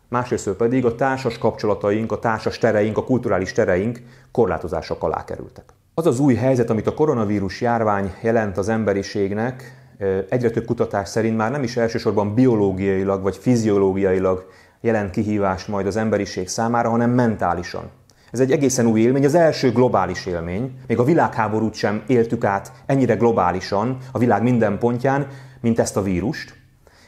másrészt 0.08 0.50
pedig 0.50 0.84
a 0.84 0.94
társas 0.94 1.38
kapcsolataink, 1.38 2.12
a 2.12 2.18
társas 2.18 2.58
tereink, 2.58 2.96
a 2.96 3.04
kulturális 3.04 3.52
tereink 3.52 4.02
korlátozások 4.30 5.02
alá 5.02 5.24
kerültek. 5.24 5.64
Az 5.94 6.06
az 6.06 6.20
új 6.20 6.34
helyzet, 6.34 6.70
amit 6.70 6.86
a 6.86 6.94
koronavírus 6.94 7.60
járvány 7.60 8.12
jelent 8.22 8.58
az 8.58 8.68
emberiségnek, 8.68 9.82
egyre 10.28 10.50
több 10.50 10.64
kutatás 10.64 11.08
szerint 11.08 11.36
már 11.36 11.50
nem 11.50 11.62
is 11.62 11.76
elsősorban 11.76 12.34
biológiailag 12.34 13.22
vagy 13.22 13.36
fiziológiailag 13.36 14.46
jelent 14.80 15.10
kihívást 15.10 15.68
majd 15.68 15.86
az 15.86 15.96
emberiség 15.96 16.48
számára, 16.48 16.88
hanem 16.88 17.10
mentálisan. 17.10 17.90
Ez 18.32 18.40
egy 18.40 18.52
egészen 18.52 18.86
új 18.86 19.00
élmény, 19.00 19.24
az 19.24 19.34
első 19.34 19.72
globális 19.72 20.26
élmény. 20.26 20.78
Még 20.86 20.98
a 20.98 21.04
világháborút 21.04 21.74
sem 21.74 22.02
éltük 22.06 22.44
át 22.44 22.72
ennyire 22.86 23.14
globálisan, 23.14 23.98
a 24.12 24.18
világ 24.18 24.42
minden 24.42 24.78
pontján, 24.78 25.26
mint 25.60 25.78
ezt 25.78 25.96
a 25.96 26.02
vírust. 26.02 26.54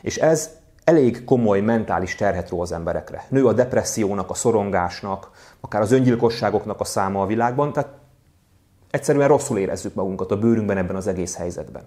És 0.03 0.17
ez 0.17 0.51
elég 0.85 1.25
komoly 1.25 1.61
mentális 1.61 2.15
terhet 2.15 2.49
ró 2.49 2.61
az 2.61 2.73
emberekre. 2.73 3.25
Nő 3.29 3.47
a 3.47 3.53
depressziónak, 3.53 4.31
a 4.31 4.35
szorongásnak, 4.35 5.31
akár 5.61 5.81
az 5.81 5.93
öngyilkosságoknak 5.93 6.81
a 6.81 6.85
száma 6.85 7.23
a 7.23 7.27
világban, 7.27 7.73
tehát 7.73 7.91
egyszerűen 8.91 9.29
rosszul 9.29 9.59
érezzük 9.59 9.95
magunkat 9.95 10.31
a 10.31 10.39
bőrünkben 10.39 10.77
ebben 10.77 10.97
az 10.97 11.07
egész 11.07 11.37
helyzetben. 11.37 11.83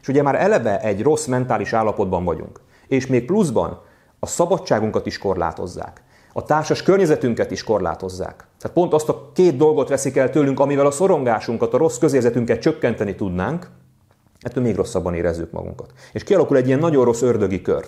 És 0.00 0.08
ugye 0.08 0.22
már 0.22 0.34
eleve 0.34 0.80
egy 0.80 1.02
rossz 1.02 1.26
mentális 1.26 1.72
állapotban 1.72 2.24
vagyunk, 2.24 2.60
és 2.86 3.06
még 3.06 3.24
pluszban 3.24 3.82
a 4.18 4.26
szabadságunkat 4.26 5.06
is 5.06 5.18
korlátozzák 5.18 6.02
a 6.32 6.42
társas 6.42 6.82
környezetünket 6.82 7.50
is 7.50 7.64
korlátozzák. 7.64 8.46
Tehát 8.58 8.76
pont 8.76 8.92
azt 8.92 9.08
a 9.08 9.30
két 9.34 9.56
dolgot 9.56 9.88
veszik 9.88 10.16
el 10.16 10.30
tőlünk, 10.30 10.60
amivel 10.60 10.86
a 10.86 10.90
szorongásunkat, 10.90 11.74
a 11.74 11.76
rossz 11.76 11.98
közérzetünket 11.98 12.60
csökkenteni 12.60 13.14
tudnánk, 13.14 13.70
ettől 14.40 14.62
még 14.62 14.76
rosszabban 14.76 15.14
érezzük 15.14 15.50
magunkat. 15.50 15.92
És 16.12 16.24
kialakul 16.24 16.56
egy 16.56 16.66
ilyen 16.66 16.78
nagyon 16.78 17.04
rossz 17.04 17.22
ördögi 17.22 17.62
kör. 17.62 17.84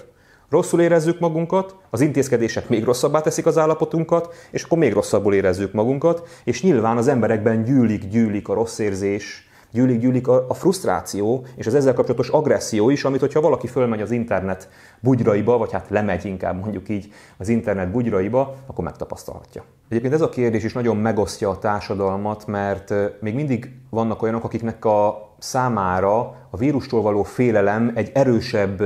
Rosszul 0.49 0.81
érezzük 0.81 1.19
magunkat, 1.19 1.77
az 1.91 2.01
intézkedések 2.01 2.69
még 2.69 2.85
rosszabbá 2.85 3.21
teszik 3.21 3.47
az 3.47 3.59
állapotunkat, 3.59 4.35
és 4.51 4.63
akkor 4.63 4.79
még 4.79 4.93
rosszabbul 4.93 5.35
érezzük 5.35 5.73
magunkat, 5.73 6.29
és 6.45 6.63
nyilván 6.63 6.97
az 6.97 7.09
emberekben 7.09 7.65
gyűlik, 7.65 8.09
gyűlik 8.09 8.49
a 8.49 8.55
rossz 8.55 8.79
érzés, 8.79 9.49
gyűlik, 9.75 10.01
gyűlik 10.01 10.29
a, 10.29 10.45
a 10.49 10.55
frusztráció 10.55 11.47
és 11.57 11.67
az 11.67 11.75
ezzel 11.75 11.95
kapcsolatos 11.95 12.29
agresszió 12.29 12.91
is, 12.91 13.05
amit 13.05 13.21
hogyha 13.21 13.41
valaki 13.41 13.67
fölmegy 13.67 14.01
az 14.01 14.11
internet 14.11 14.69
bugyraiba, 15.01 15.59
vagy 15.59 15.73
hát 15.73 15.87
lemegy 15.89 16.25
inkább 16.25 16.61
mondjuk 16.61 16.89
így 16.89 17.13
az 17.37 17.49
internet 17.49 17.91
bugyraiba, 17.91 18.55
akkor 18.67 18.85
megtapasztalhatja. 18.85 19.65
Egyébként 19.89 20.15
ez 20.15 20.21
a 20.21 20.29
kérdés 20.29 20.65
is 20.65 20.73
nagyon 20.73 20.97
megosztja 20.97 21.51
a 21.51 21.59
társadalmat, 21.59 22.47
mert 22.47 22.95
még 23.21 23.35
mindig 23.35 23.73
vannak 23.91 24.23
olyanok, 24.23 24.45
akiknek 24.45 24.85
a 24.85 25.29
számára 25.39 26.19
a 26.51 26.57
vírustól 26.57 27.03
való 27.03 27.23
félelem 27.23 27.93
egy 27.95 28.11
erősebb 28.15 28.83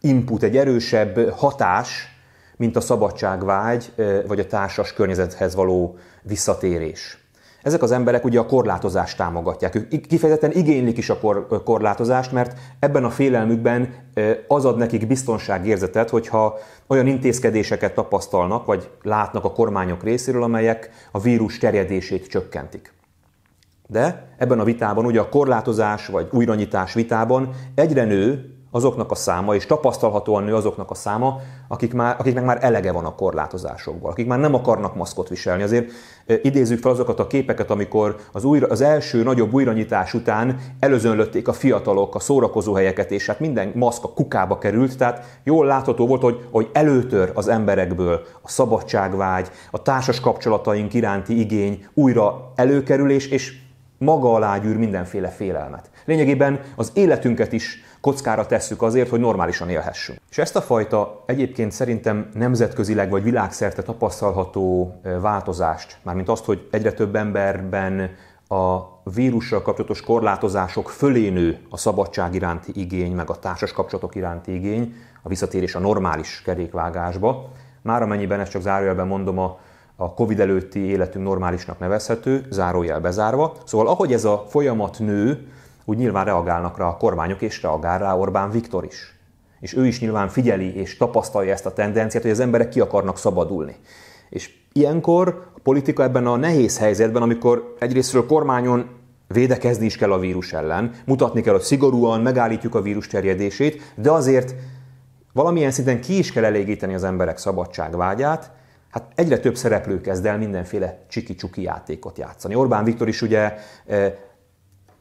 input, 0.00 0.42
egy 0.42 0.56
erősebb 0.56 1.30
hatás, 1.30 2.08
mint 2.56 2.76
a 2.76 2.80
szabadságvágy, 2.80 3.92
vagy 4.26 4.40
a 4.40 4.46
társas 4.46 4.92
környezethez 4.92 5.54
való 5.54 5.96
visszatérés. 6.22 7.25
Ezek 7.66 7.82
az 7.82 7.92
emberek 7.92 8.24
ugye 8.24 8.38
a 8.38 8.46
korlátozást 8.46 9.16
támogatják. 9.16 9.74
Ők 9.74 10.06
kifejezetten 10.06 10.52
igénylik 10.52 10.98
is 10.98 11.10
a 11.10 11.18
kor, 11.18 11.62
korlátozást, 11.64 12.32
mert 12.32 12.58
ebben 12.78 13.04
a 13.04 13.10
félelmükben 13.10 13.94
az 14.48 14.64
ad 14.64 14.76
nekik 14.76 15.06
biztonságérzetet, 15.06 16.10
hogyha 16.10 16.58
olyan 16.86 17.06
intézkedéseket 17.06 17.94
tapasztalnak, 17.94 18.66
vagy 18.66 18.90
látnak 19.02 19.44
a 19.44 19.52
kormányok 19.52 20.02
részéről, 20.02 20.42
amelyek 20.42 20.90
a 21.12 21.20
vírus 21.20 21.58
terjedését 21.58 22.26
csökkentik. 22.26 22.92
De 23.86 24.28
ebben 24.38 24.60
a 24.60 24.64
vitában, 24.64 25.04
ugye 25.04 25.20
a 25.20 25.28
korlátozás 25.28 26.06
vagy 26.06 26.28
újranyitás 26.32 26.94
vitában 26.94 27.50
egyre 27.74 28.04
nő 28.04 28.55
azoknak 28.70 29.10
a 29.10 29.14
száma, 29.14 29.54
és 29.54 29.66
tapasztalhatóan 29.66 30.44
nő 30.44 30.54
azoknak 30.54 30.90
a 30.90 30.94
száma, 30.94 31.40
akik 31.68 31.94
már, 31.94 32.16
akiknek 32.18 32.44
már 32.44 32.58
elege 32.60 32.92
van 32.92 33.04
a 33.04 33.14
korlátozásokból, 33.14 34.10
akik 34.10 34.26
már 34.26 34.38
nem 34.38 34.54
akarnak 34.54 34.94
maszkot 34.94 35.28
viselni. 35.28 35.62
Azért 35.62 35.90
idézzük 36.42 36.80
fel 36.80 36.90
azokat 36.90 37.20
a 37.20 37.26
képeket, 37.26 37.70
amikor 37.70 38.16
az, 38.32 38.44
újra, 38.44 38.66
az 38.66 38.80
első 38.80 39.22
nagyobb 39.22 39.52
újranyitás 39.52 40.14
után 40.14 40.58
előzönlötték 40.80 41.48
a 41.48 41.52
fiatalok 41.52 42.14
a 42.14 42.18
szórakozó 42.18 42.74
helyeket, 42.74 43.10
és 43.10 43.26
hát 43.26 43.40
minden 43.40 43.72
maszk 43.74 44.04
a 44.04 44.12
kukába 44.12 44.58
került, 44.58 44.96
tehát 44.96 45.40
jól 45.44 45.66
látható 45.66 46.06
volt, 46.06 46.22
hogy, 46.22 46.46
hogy 46.50 46.70
előtör 46.72 47.30
az 47.34 47.48
emberekből 47.48 48.20
a 48.42 48.48
szabadságvágy, 48.48 49.50
a 49.70 49.82
társas 49.82 50.20
kapcsolataink 50.20 50.94
iránti 50.94 51.38
igény 51.38 51.86
újra 51.94 52.52
előkerülés, 52.54 53.26
és 53.26 53.64
maga 53.98 54.34
alá 54.34 54.58
gyűr 54.58 54.76
mindenféle 54.76 55.28
félelmet. 55.28 55.90
Lényegében 56.04 56.60
az 56.76 56.90
életünket 56.94 57.52
is 57.52 57.84
kockára 58.06 58.46
tesszük 58.46 58.82
azért, 58.82 59.08
hogy 59.08 59.20
normálisan 59.20 59.68
élhessünk. 59.68 60.18
És 60.30 60.38
ezt 60.38 60.56
a 60.56 60.60
fajta 60.60 61.22
egyébként 61.26 61.72
szerintem 61.72 62.28
nemzetközileg 62.34 63.10
vagy 63.10 63.22
világszerte 63.22 63.82
tapasztalható 63.82 64.94
változást, 65.20 65.98
mármint 66.02 66.28
azt, 66.28 66.44
hogy 66.44 66.68
egyre 66.70 66.92
több 66.92 67.16
emberben 67.16 68.10
a 68.48 68.78
vírussal 69.14 69.62
kapcsolatos 69.62 70.00
korlátozások 70.00 70.90
fölé 70.90 71.28
nő 71.28 71.58
a 71.70 71.76
szabadság 71.76 72.34
iránti 72.34 72.72
igény, 72.74 73.14
meg 73.14 73.30
a 73.30 73.38
társas 73.38 73.72
kapcsolatok 73.72 74.14
iránti 74.14 74.54
igény, 74.54 74.94
a 75.22 75.28
visszatérés 75.28 75.74
a 75.74 75.78
normális 75.78 76.42
kerékvágásba. 76.44 77.48
Már 77.82 78.02
amennyiben 78.02 78.40
ezt 78.40 78.50
csak 78.50 78.62
zárójelben 78.62 79.06
mondom, 79.06 79.38
a, 79.38 79.58
a 79.96 80.14
Covid 80.14 80.40
előtti 80.40 80.78
életünk 80.78 81.24
normálisnak 81.24 81.78
nevezhető, 81.78 82.46
zárójel 82.50 83.00
bezárva. 83.00 83.56
Szóval 83.64 83.88
ahogy 83.88 84.12
ez 84.12 84.24
a 84.24 84.44
folyamat 84.48 84.98
nő, 84.98 85.46
úgy 85.88 85.96
nyilván 85.96 86.24
reagálnak 86.24 86.78
rá 86.78 86.86
a 86.86 86.96
kormányok, 86.96 87.42
és 87.42 87.62
reagál 87.62 87.98
rá 87.98 88.14
Orbán 88.14 88.50
Viktor 88.50 88.84
is. 88.84 89.14
És 89.60 89.76
ő 89.76 89.86
is 89.86 90.00
nyilván 90.00 90.28
figyeli 90.28 90.76
és 90.76 90.96
tapasztalja 90.96 91.52
ezt 91.52 91.66
a 91.66 91.72
tendenciát, 91.72 92.22
hogy 92.22 92.32
az 92.32 92.40
emberek 92.40 92.68
ki 92.68 92.80
akarnak 92.80 93.18
szabadulni. 93.18 93.76
És 94.28 94.50
ilyenkor 94.72 95.50
a 95.54 95.60
politika 95.62 96.02
ebben 96.02 96.26
a 96.26 96.36
nehéz 96.36 96.78
helyzetben, 96.78 97.22
amikor 97.22 97.74
egyrésztről 97.78 98.26
kormányon 98.26 98.88
védekezni 99.28 99.84
is 99.84 99.96
kell 99.96 100.12
a 100.12 100.18
vírus 100.18 100.52
ellen, 100.52 100.92
mutatni 101.04 101.40
kell, 101.40 101.52
hogy 101.52 101.62
szigorúan 101.62 102.20
megállítjuk 102.20 102.74
a 102.74 102.82
vírus 102.82 103.06
terjedését, 103.06 103.92
de 103.94 104.10
azért 104.10 104.54
valamilyen 105.32 105.70
szinten 105.70 106.00
ki 106.00 106.18
is 106.18 106.32
kell 106.32 106.44
elégíteni 106.44 106.94
az 106.94 107.04
emberek 107.04 107.38
szabadságvágyát, 107.38 108.50
hát 108.90 109.12
egyre 109.14 109.38
több 109.38 109.56
szereplő 109.56 110.00
kezd 110.00 110.26
el 110.26 110.38
mindenféle 110.38 110.98
csiki-csuki 111.08 111.62
játékot 111.62 112.18
játszani. 112.18 112.54
Orbán 112.54 112.84
Viktor 112.84 113.08
is 113.08 113.22
ugye 113.22 113.54
eh, 113.86 114.12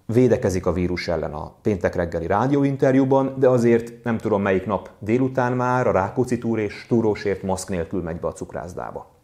védekezik 0.06 0.66
a 0.66 0.72
vírus 0.72 1.08
ellen 1.08 1.34
a 1.34 1.56
péntek 1.62 1.96
reggeli 1.96 2.28
rádióinterjúban, 2.28 3.36
de 3.40 3.50
azért 3.50 4.04
nem 4.04 4.18
tudom 4.18 4.42
melyik 4.42 4.66
nap 4.66 4.90
délután 5.00 5.54
már 5.54 5.88
a 5.88 5.92
Rákóczi 5.92 6.38
túr 6.38 6.60
és 6.60 6.86
túrósért 6.88 7.42
maszk 7.42 7.70
nélkül 7.70 8.02
megy 8.02 8.20
be 8.20 8.28
a 8.28 8.34
cukrászdába. 8.34 9.15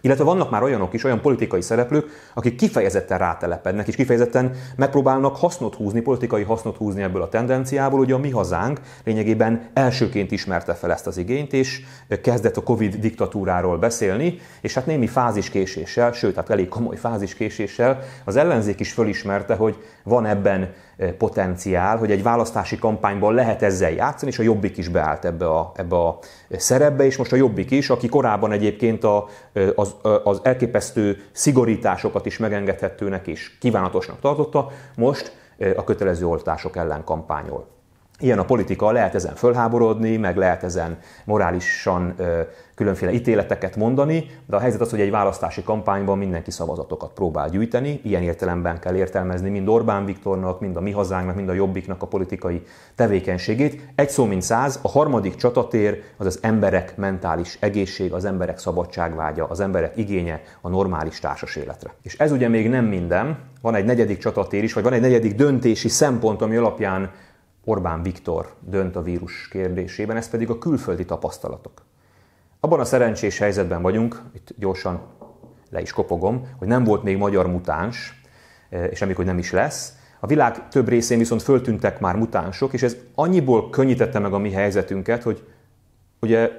Illetve 0.00 0.24
vannak 0.24 0.50
már 0.50 0.62
olyanok 0.62 0.92
is, 0.92 1.04
olyan 1.04 1.20
politikai 1.20 1.60
szereplők, 1.60 2.30
akik 2.34 2.54
kifejezetten 2.56 3.18
rátelepednek, 3.18 3.88
és 3.88 3.94
kifejezetten 3.94 4.52
megpróbálnak 4.76 5.36
hasznot 5.36 5.74
húzni, 5.74 6.00
politikai 6.00 6.42
hasznot 6.42 6.76
húzni 6.76 7.02
ebből 7.02 7.22
a 7.22 7.28
tendenciából. 7.28 8.00
Ugye 8.00 8.14
a 8.14 8.18
mi 8.18 8.30
hazánk 8.30 8.80
lényegében 9.04 9.68
elsőként 9.72 10.30
ismerte 10.30 10.74
fel 10.74 10.92
ezt 10.92 11.06
az 11.06 11.16
igényt, 11.16 11.52
és 11.52 11.80
kezdett 12.22 12.56
a 12.56 12.62
Covid 12.62 12.94
diktatúráról 12.94 13.78
beszélni, 13.78 14.38
és 14.60 14.74
hát 14.74 14.86
némi 14.86 15.06
fáziskéséssel, 15.06 16.12
sőt, 16.12 16.34
hát 16.34 16.50
elég 16.50 16.68
komoly 16.68 16.96
fáziskéséssel 16.96 17.98
az 18.24 18.36
ellenzék 18.36 18.80
is 18.80 18.92
fölismerte, 18.92 19.54
hogy 19.54 19.76
van 20.02 20.26
ebben 20.26 20.72
potenciál, 21.18 21.96
hogy 21.96 22.10
egy 22.10 22.22
választási 22.22 22.78
kampányban 22.78 23.34
lehet 23.34 23.62
ezzel 23.62 23.90
játszani, 23.90 24.30
és 24.30 24.38
a 24.38 24.42
Jobbik 24.42 24.76
is 24.76 24.88
beállt 24.88 25.24
ebbe 25.24 25.50
a, 25.50 25.72
ebbe 25.74 25.96
a 25.96 26.18
szerepbe, 26.50 27.04
és 27.04 27.16
most 27.16 27.32
a 27.32 27.36
Jobbik 27.36 27.70
is, 27.70 27.90
aki 27.90 28.08
korábban 28.08 28.52
egyébként 28.52 29.04
a, 29.04 29.28
az, 29.74 29.94
az 30.24 30.40
elképesztő 30.42 31.16
szigorításokat 31.32 32.26
is 32.26 32.38
megengedhetőnek 32.38 33.26
és 33.26 33.58
kívánatosnak 33.58 34.20
tartotta, 34.20 34.70
most 34.96 35.36
a 35.76 35.84
kötelező 35.84 36.26
oltások 36.26 36.76
ellen 36.76 37.04
kampányol. 37.04 37.77
Ilyen 38.20 38.38
a 38.38 38.44
politika, 38.44 38.90
lehet 38.90 39.14
ezen 39.14 39.34
fölháborodni, 39.34 40.16
meg 40.16 40.36
lehet 40.36 40.62
ezen 40.62 40.98
morálisan 41.24 42.14
különféle 42.74 43.12
ítéleteket 43.12 43.76
mondani, 43.76 44.30
de 44.46 44.56
a 44.56 44.58
helyzet 44.58 44.80
az, 44.80 44.90
hogy 44.90 45.00
egy 45.00 45.10
választási 45.10 45.62
kampányban 45.62 46.18
mindenki 46.18 46.50
szavazatokat 46.50 47.12
próbál 47.12 47.48
gyűjteni, 47.48 48.00
ilyen 48.04 48.22
értelemben 48.22 48.78
kell 48.78 48.96
értelmezni 48.96 49.50
mind 49.50 49.68
Orbán 49.68 50.04
Viktornak, 50.04 50.60
mind 50.60 50.76
a 50.76 50.80
mi 50.80 50.90
hazánknak, 50.90 51.36
mind 51.36 51.48
a 51.48 51.52
Jobbiknak 51.52 52.02
a 52.02 52.06
politikai 52.06 52.62
tevékenységét. 52.94 53.88
Egy 53.94 54.10
szó 54.10 54.24
mint 54.24 54.42
száz, 54.42 54.78
a 54.82 54.88
harmadik 54.88 55.34
csatatér 55.34 56.02
az 56.16 56.26
az 56.26 56.38
emberek 56.42 56.96
mentális 56.96 57.56
egészség, 57.60 58.12
az 58.12 58.24
emberek 58.24 58.58
szabadságvágya, 58.58 59.46
az 59.48 59.60
emberek 59.60 59.96
igénye 59.96 60.40
a 60.60 60.68
normális 60.68 61.18
társas 61.18 61.56
életre. 61.56 61.90
És 62.02 62.18
ez 62.18 62.32
ugye 62.32 62.48
még 62.48 62.68
nem 62.68 62.84
minden, 62.84 63.38
van 63.60 63.74
egy 63.74 63.84
negyedik 63.84 64.18
csatatér 64.18 64.62
is, 64.62 64.72
vagy 64.72 64.82
van 64.82 64.92
egy 64.92 65.00
negyedik 65.00 65.34
döntési 65.34 65.88
szempont, 65.88 66.42
ami 66.42 66.56
alapján 66.56 67.10
Orbán 67.68 68.02
Viktor 68.02 68.54
dönt 68.60 68.96
a 68.96 69.02
vírus 69.02 69.48
kérdésében, 69.48 70.16
ez 70.16 70.30
pedig 70.30 70.50
a 70.50 70.58
külföldi 70.58 71.04
tapasztalatok. 71.04 71.82
Abban 72.60 72.80
a 72.80 72.84
szerencsés 72.84 73.38
helyzetben 73.38 73.82
vagyunk, 73.82 74.22
itt 74.34 74.54
gyorsan 74.56 75.00
le 75.70 75.80
is 75.80 75.92
kopogom, 75.92 76.48
hogy 76.58 76.68
nem 76.68 76.84
volt 76.84 77.02
még 77.02 77.16
magyar 77.16 77.46
mutáns, 77.46 78.22
eh, 78.68 78.88
és 78.90 79.02
amikor 79.02 79.24
nem 79.24 79.38
is 79.38 79.52
lesz. 79.52 79.92
A 80.20 80.26
világ 80.26 80.68
több 80.68 80.88
részén 80.88 81.18
viszont 81.18 81.42
föltűntek 81.42 82.00
már 82.00 82.16
mutánsok, 82.16 82.72
és 82.72 82.82
ez 82.82 82.96
annyiból 83.14 83.70
könnyítette 83.70 84.18
meg 84.18 84.32
a 84.32 84.38
mi 84.38 84.50
helyzetünket, 84.50 85.22
hogy 85.22 85.46
ugye 86.20 86.50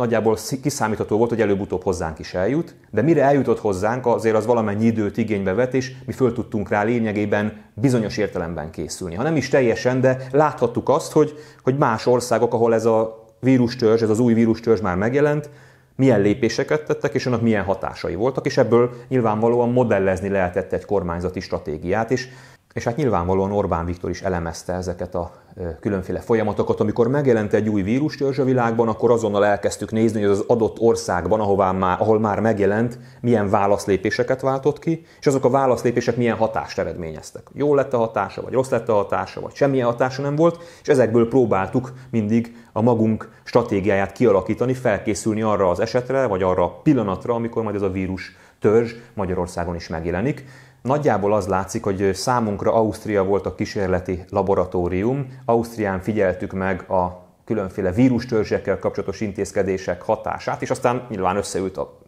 nagyjából 0.00 0.38
kiszámítható 0.62 1.16
volt, 1.16 1.30
hogy 1.30 1.40
előbb-utóbb 1.40 1.82
hozzánk 1.82 2.18
is 2.18 2.34
eljut, 2.34 2.74
de 2.90 3.02
mire 3.02 3.22
eljutott 3.22 3.58
hozzánk, 3.58 4.06
azért 4.06 4.36
az 4.36 4.46
valamennyi 4.46 4.84
időt 4.84 5.16
igénybe 5.16 5.52
vett, 5.52 5.74
és 5.74 5.92
mi 6.06 6.12
föl 6.12 6.32
tudtunk 6.32 6.68
rá 6.68 6.82
lényegében 6.82 7.62
bizonyos 7.74 8.16
értelemben 8.16 8.70
készülni. 8.70 9.14
Ha 9.14 9.22
nem 9.22 9.36
is 9.36 9.48
teljesen, 9.48 10.00
de 10.00 10.16
láthattuk 10.32 10.88
azt, 10.88 11.12
hogy, 11.12 11.34
hogy 11.62 11.76
más 11.76 12.06
országok, 12.06 12.54
ahol 12.54 12.74
ez 12.74 12.84
a 12.84 13.24
vírustörzs, 13.40 14.02
ez 14.02 14.10
az 14.10 14.18
új 14.18 14.34
vírustörzs 14.34 14.80
már 14.80 14.96
megjelent, 14.96 15.50
milyen 15.96 16.20
lépéseket 16.20 16.84
tettek, 16.84 17.14
és 17.14 17.26
annak 17.26 17.42
milyen 17.42 17.64
hatásai 17.64 18.14
voltak, 18.14 18.46
és 18.46 18.56
ebből 18.56 18.90
nyilvánvalóan 19.08 19.72
modellezni 19.72 20.28
lehetett 20.28 20.72
egy 20.72 20.84
kormányzati 20.84 21.40
stratégiát, 21.40 22.10
és 22.10 22.28
és 22.74 22.84
hát 22.84 22.96
nyilvánvalóan 22.96 23.52
Orbán 23.52 23.84
Viktor 23.84 24.10
is 24.10 24.22
elemezte 24.22 24.72
ezeket 24.72 25.14
a 25.14 25.32
különféle 25.80 26.20
folyamatokat. 26.20 26.80
Amikor 26.80 27.08
megjelent 27.08 27.52
egy 27.52 27.68
új 27.68 27.82
vírustörzs 27.82 28.38
a 28.38 28.44
világban, 28.44 28.88
akkor 28.88 29.10
azonnal 29.10 29.44
elkezdtük 29.44 29.90
nézni, 29.90 30.20
hogy 30.20 30.30
az 30.30 30.44
adott 30.46 30.80
országban, 30.80 31.40
ahová 31.40 31.72
már, 31.72 32.00
ahol 32.00 32.20
már 32.20 32.40
megjelent, 32.40 32.98
milyen 33.20 33.50
válaszlépéseket 33.50 34.40
váltott 34.40 34.78
ki, 34.78 35.04
és 35.20 35.26
azok 35.26 35.44
a 35.44 35.50
válaszlépések 35.50 36.16
milyen 36.16 36.36
hatást 36.36 36.78
eredményeztek. 36.78 37.42
Jó 37.52 37.74
lett 37.74 37.92
a 37.92 37.98
hatása, 37.98 38.42
vagy 38.42 38.52
rossz 38.52 38.70
lett 38.70 38.88
a 38.88 38.94
hatása, 38.94 39.40
vagy 39.40 39.54
semmilyen 39.54 39.86
hatása 39.86 40.22
nem 40.22 40.36
volt, 40.36 40.62
és 40.82 40.88
ezekből 40.88 41.28
próbáltuk 41.28 41.92
mindig 42.10 42.56
a 42.72 42.82
magunk 42.82 43.28
stratégiáját 43.44 44.12
kialakítani, 44.12 44.74
felkészülni 44.74 45.42
arra 45.42 45.70
az 45.70 45.80
esetre, 45.80 46.26
vagy 46.26 46.42
arra 46.42 46.64
a 46.64 46.80
pillanatra, 46.82 47.34
amikor 47.34 47.62
majd 47.62 47.74
ez 47.74 47.82
a 47.82 47.90
vírus 47.90 48.36
törzs 48.60 48.92
Magyarországon 49.14 49.74
is 49.74 49.88
megjelenik. 49.88 50.44
Nagyjából 50.82 51.34
az 51.34 51.46
látszik, 51.46 51.84
hogy 51.84 52.14
számunkra 52.14 52.72
Ausztria 52.72 53.24
volt 53.24 53.46
a 53.46 53.54
kísérleti 53.54 54.24
laboratórium. 54.28 55.26
Ausztrián 55.44 56.00
figyeltük 56.00 56.52
meg 56.52 56.90
a 56.90 57.28
különféle 57.44 57.92
vírustörzsekkel 57.92 58.78
kapcsolatos 58.78 59.20
intézkedések 59.20 60.02
hatását, 60.02 60.62
és 60.62 60.70
aztán 60.70 61.06
nyilván 61.08 61.36
összeült 61.36 61.76
a 61.76 61.98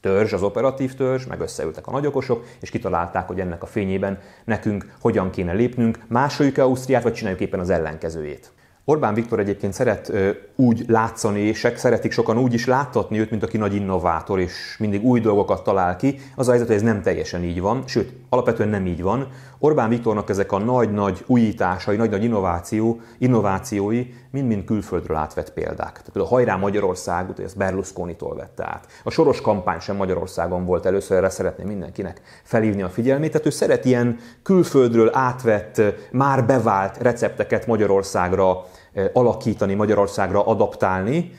törzs, 0.00 0.32
az 0.32 0.42
operatív 0.42 0.94
törzs, 0.94 1.26
meg 1.26 1.40
összeültek 1.40 1.86
a 1.86 1.90
nagyokosok, 1.90 2.44
és 2.60 2.70
kitalálták, 2.70 3.26
hogy 3.26 3.40
ennek 3.40 3.62
a 3.62 3.66
fényében 3.66 4.18
nekünk 4.44 4.94
hogyan 5.00 5.30
kéne 5.30 5.52
lépnünk, 5.52 5.98
másoljuk 6.08 6.58
-e 6.58 6.62
Ausztriát, 6.62 7.02
vagy 7.02 7.12
csináljuk 7.12 7.40
éppen 7.40 7.60
az 7.60 7.70
ellenkezőjét. 7.70 8.52
Orbán 8.84 9.14
Viktor 9.14 9.38
egyébként 9.38 9.72
szeret 9.72 10.12
úgy 10.56 10.84
látszani, 10.88 11.40
és 11.40 11.68
szeretik 11.76 12.12
sokan 12.12 12.38
úgy 12.38 12.54
is 12.54 12.66
láttatni 12.66 13.18
őt, 13.18 13.30
mint 13.30 13.42
aki 13.42 13.56
nagy 13.56 13.74
innovátor, 13.74 14.40
és 14.40 14.76
mindig 14.78 15.04
új 15.04 15.20
dolgokat 15.20 15.64
talál 15.64 15.96
ki. 15.96 16.18
Az 16.36 16.46
a 16.46 16.50
helyzet, 16.50 16.68
hogy 16.68 16.76
ez 16.76 16.82
nem 16.82 17.02
teljesen 17.02 17.42
így 17.42 17.60
van, 17.60 17.82
sőt, 17.86 18.12
alapvetően 18.30 18.68
nem 18.68 18.86
így 18.86 19.02
van. 19.02 19.28
Orbán 19.58 19.88
Viktornak 19.88 20.30
ezek 20.30 20.52
a 20.52 20.58
nagy-nagy 20.58 21.24
újításai, 21.26 21.96
nagy-nagy 21.96 22.24
innováció, 22.24 23.00
innovációi 23.18 24.06
mind-mind 24.30 24.64
külföldről 24.64 25.16
átvett 25.16 25.52
példák. 25.52 26.02
Tehát 26.02 26.16
a 26.16 26.24
Hajrá 26.24 26.56
Magyarország, 26.56 27.40
ezt 27.44 27.56
Berlusconi-tól 27.56 28.34
vette 28.34 28.64
át. 28.64 28.86
A 29.04 29.10
soros 29.10 29.40
kampány 29.40 29.78
sem 29.78 29.96
Magyarországon 29.96 30.64
volt 30.64 30.86
először, 30.86 31.16
erre 31.16 31.30
szeretném 31.30 31.66
mindenkinek 31.66 32.20
felhívni 32.42 32.82
a 32.82 32.88
figyelmét. 32.88 33.30
Tehát 33.30 33.46
ő 33.46 33.50
szeret 33.50 33.84
ilyen 33.84 34.18
külföldről 34.42 35.10
átvett, 35.12 35.82
már 36.12 36.46
bevált 36.46 36.96
recepteket 36.96 37.66
Magyarországra 37.66 38.64
alakítani, 39.12 39.74
Magyarországra 39.74 40.46
adaptálni, 40.46 41.32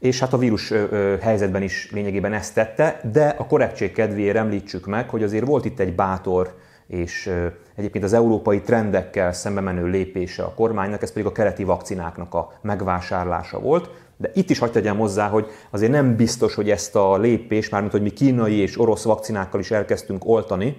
és 0.00 0.20
hát 0.20 0.32
a 0.32 0.38
vírus 0.38 0.72
helyzetben 1.20 1.62
is 1.62 1.90
lényegében 1.92 2.32
ezt 2.32 2.54
tette, 2.54 3.00
de 3.12 3.28
a 3.38 3.46
korrektség 3.46 3.92
kedvéért 3.92 4.36
említsük 4.36 4.86
meg, 4.86 5.08
hogy 5.08 5.22
azért 5.22 5.46
volt 5.46 5.64
itt 5.64 5.78
egy 5.78 5.94
bátor 5.94 6.54
és 6.86 7.32
egyébként 7.74 8.04
az 8.04 8.12
európai 8.12 8.60
trendekkel 8.60 9.32
szembe 9.32 9.60
menő 9.60 9.86
lépése 9.86 10.42
a 10.42 10.54
kormánynak, 10.54 11.02
ez 11.02 11.12
pedig 11.12 11.26
a 11.26 11.32
keleti 11.32 11.64
vakcináknak 11.64 12.34
a 12.34 12.52
megvásárlása 12.62 13.60
volt. 13.60 13.90
De 14.16 14.30
itt 14.34 14.50
is 14.50 14.58
hagyd 14.58 14.72
tegyem 14.72 14.98
hozzá, 14.98 15.28
hogy 15.28 15.46
azért 15.70 15.92
nem 15.92 16.16
biztos, 16.16 16.54
hogy 16.54 16.70
ezt 16.70 16.96
a 16.96 17.16
lépést, 17.18 17.70
mármint 17.70 17.92
hogy 17.92 18.02
mi 18.02 18.10
kínai 18.10 18.56
és 18.56 18.80
orosz 18.80 19.04
vakcinákkal 19.04 19.60
is 19.60 19.70
elkezdtünk 19.70 20.26
oltani, 20.26 20.76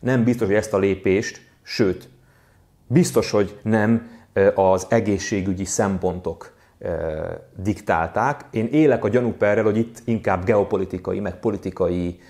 nem 0.00 0.24
biztos, 0.24 0.46
hogy 0.46 0.56
ezt 0.56 0.72
a 0.72 0.78
lépést, 0.78 1.40
sőt, 1.62 2.08
biztos, 2.86 3.30
hogy 3.30 3.58
nem 3.62 4.10
az 4.54 4.86
egészségügyi 4.88 5.64
szempontok 5.64 6.52
diktálták. 7.56 8.44
Én 8.50 8.68
élek 8.72 9.04
a 9.04 9.08
gyanúperrel, 9.08 9.64
hogy 9.64 9.76
itt 9.76 10.02
inkább 10.04 10.44
geopolitikai, 10.44 11.20
meg 11.20 11.38
politikai 11.38 12.20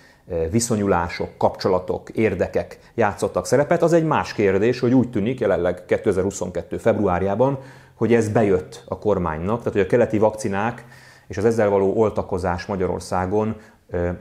viszonyulások, 0.51 1.29
kapcsolatok, 1.39 2.11
érdekek 2.11 2.79
játszottak 2.95 3.47
szerepet. 3.47 3.83
Az 3.83 3.93
egy 3.93 4.05
más 4.05 4.33
kérdés, 4.33 4.81
hogy 4.81 4.95
úgy 4.95 5.11
tűnik 5.11 5.41
jelenleg 5.41 5.85
2022. 5.85 6.77
februárjában, 6.77 7.59
hogy 7.95 8.15
ez 8.15 8.29
bejött 8.29 8.85
a 8.89 8.99
kormánynak, 8.99 9.59
tehát 9.59 9.73
hogy 9.73 9.81
a 9.81 9.87
keleti 9.87 10.19
vakcinák 10.19 10.85
és 11.29 11.39
az 11.39 11.45
ezzel 11.45 11.69
való 11.69 11.93
oltakozás 11.97 12.67
Magyarországon 12.67 13.57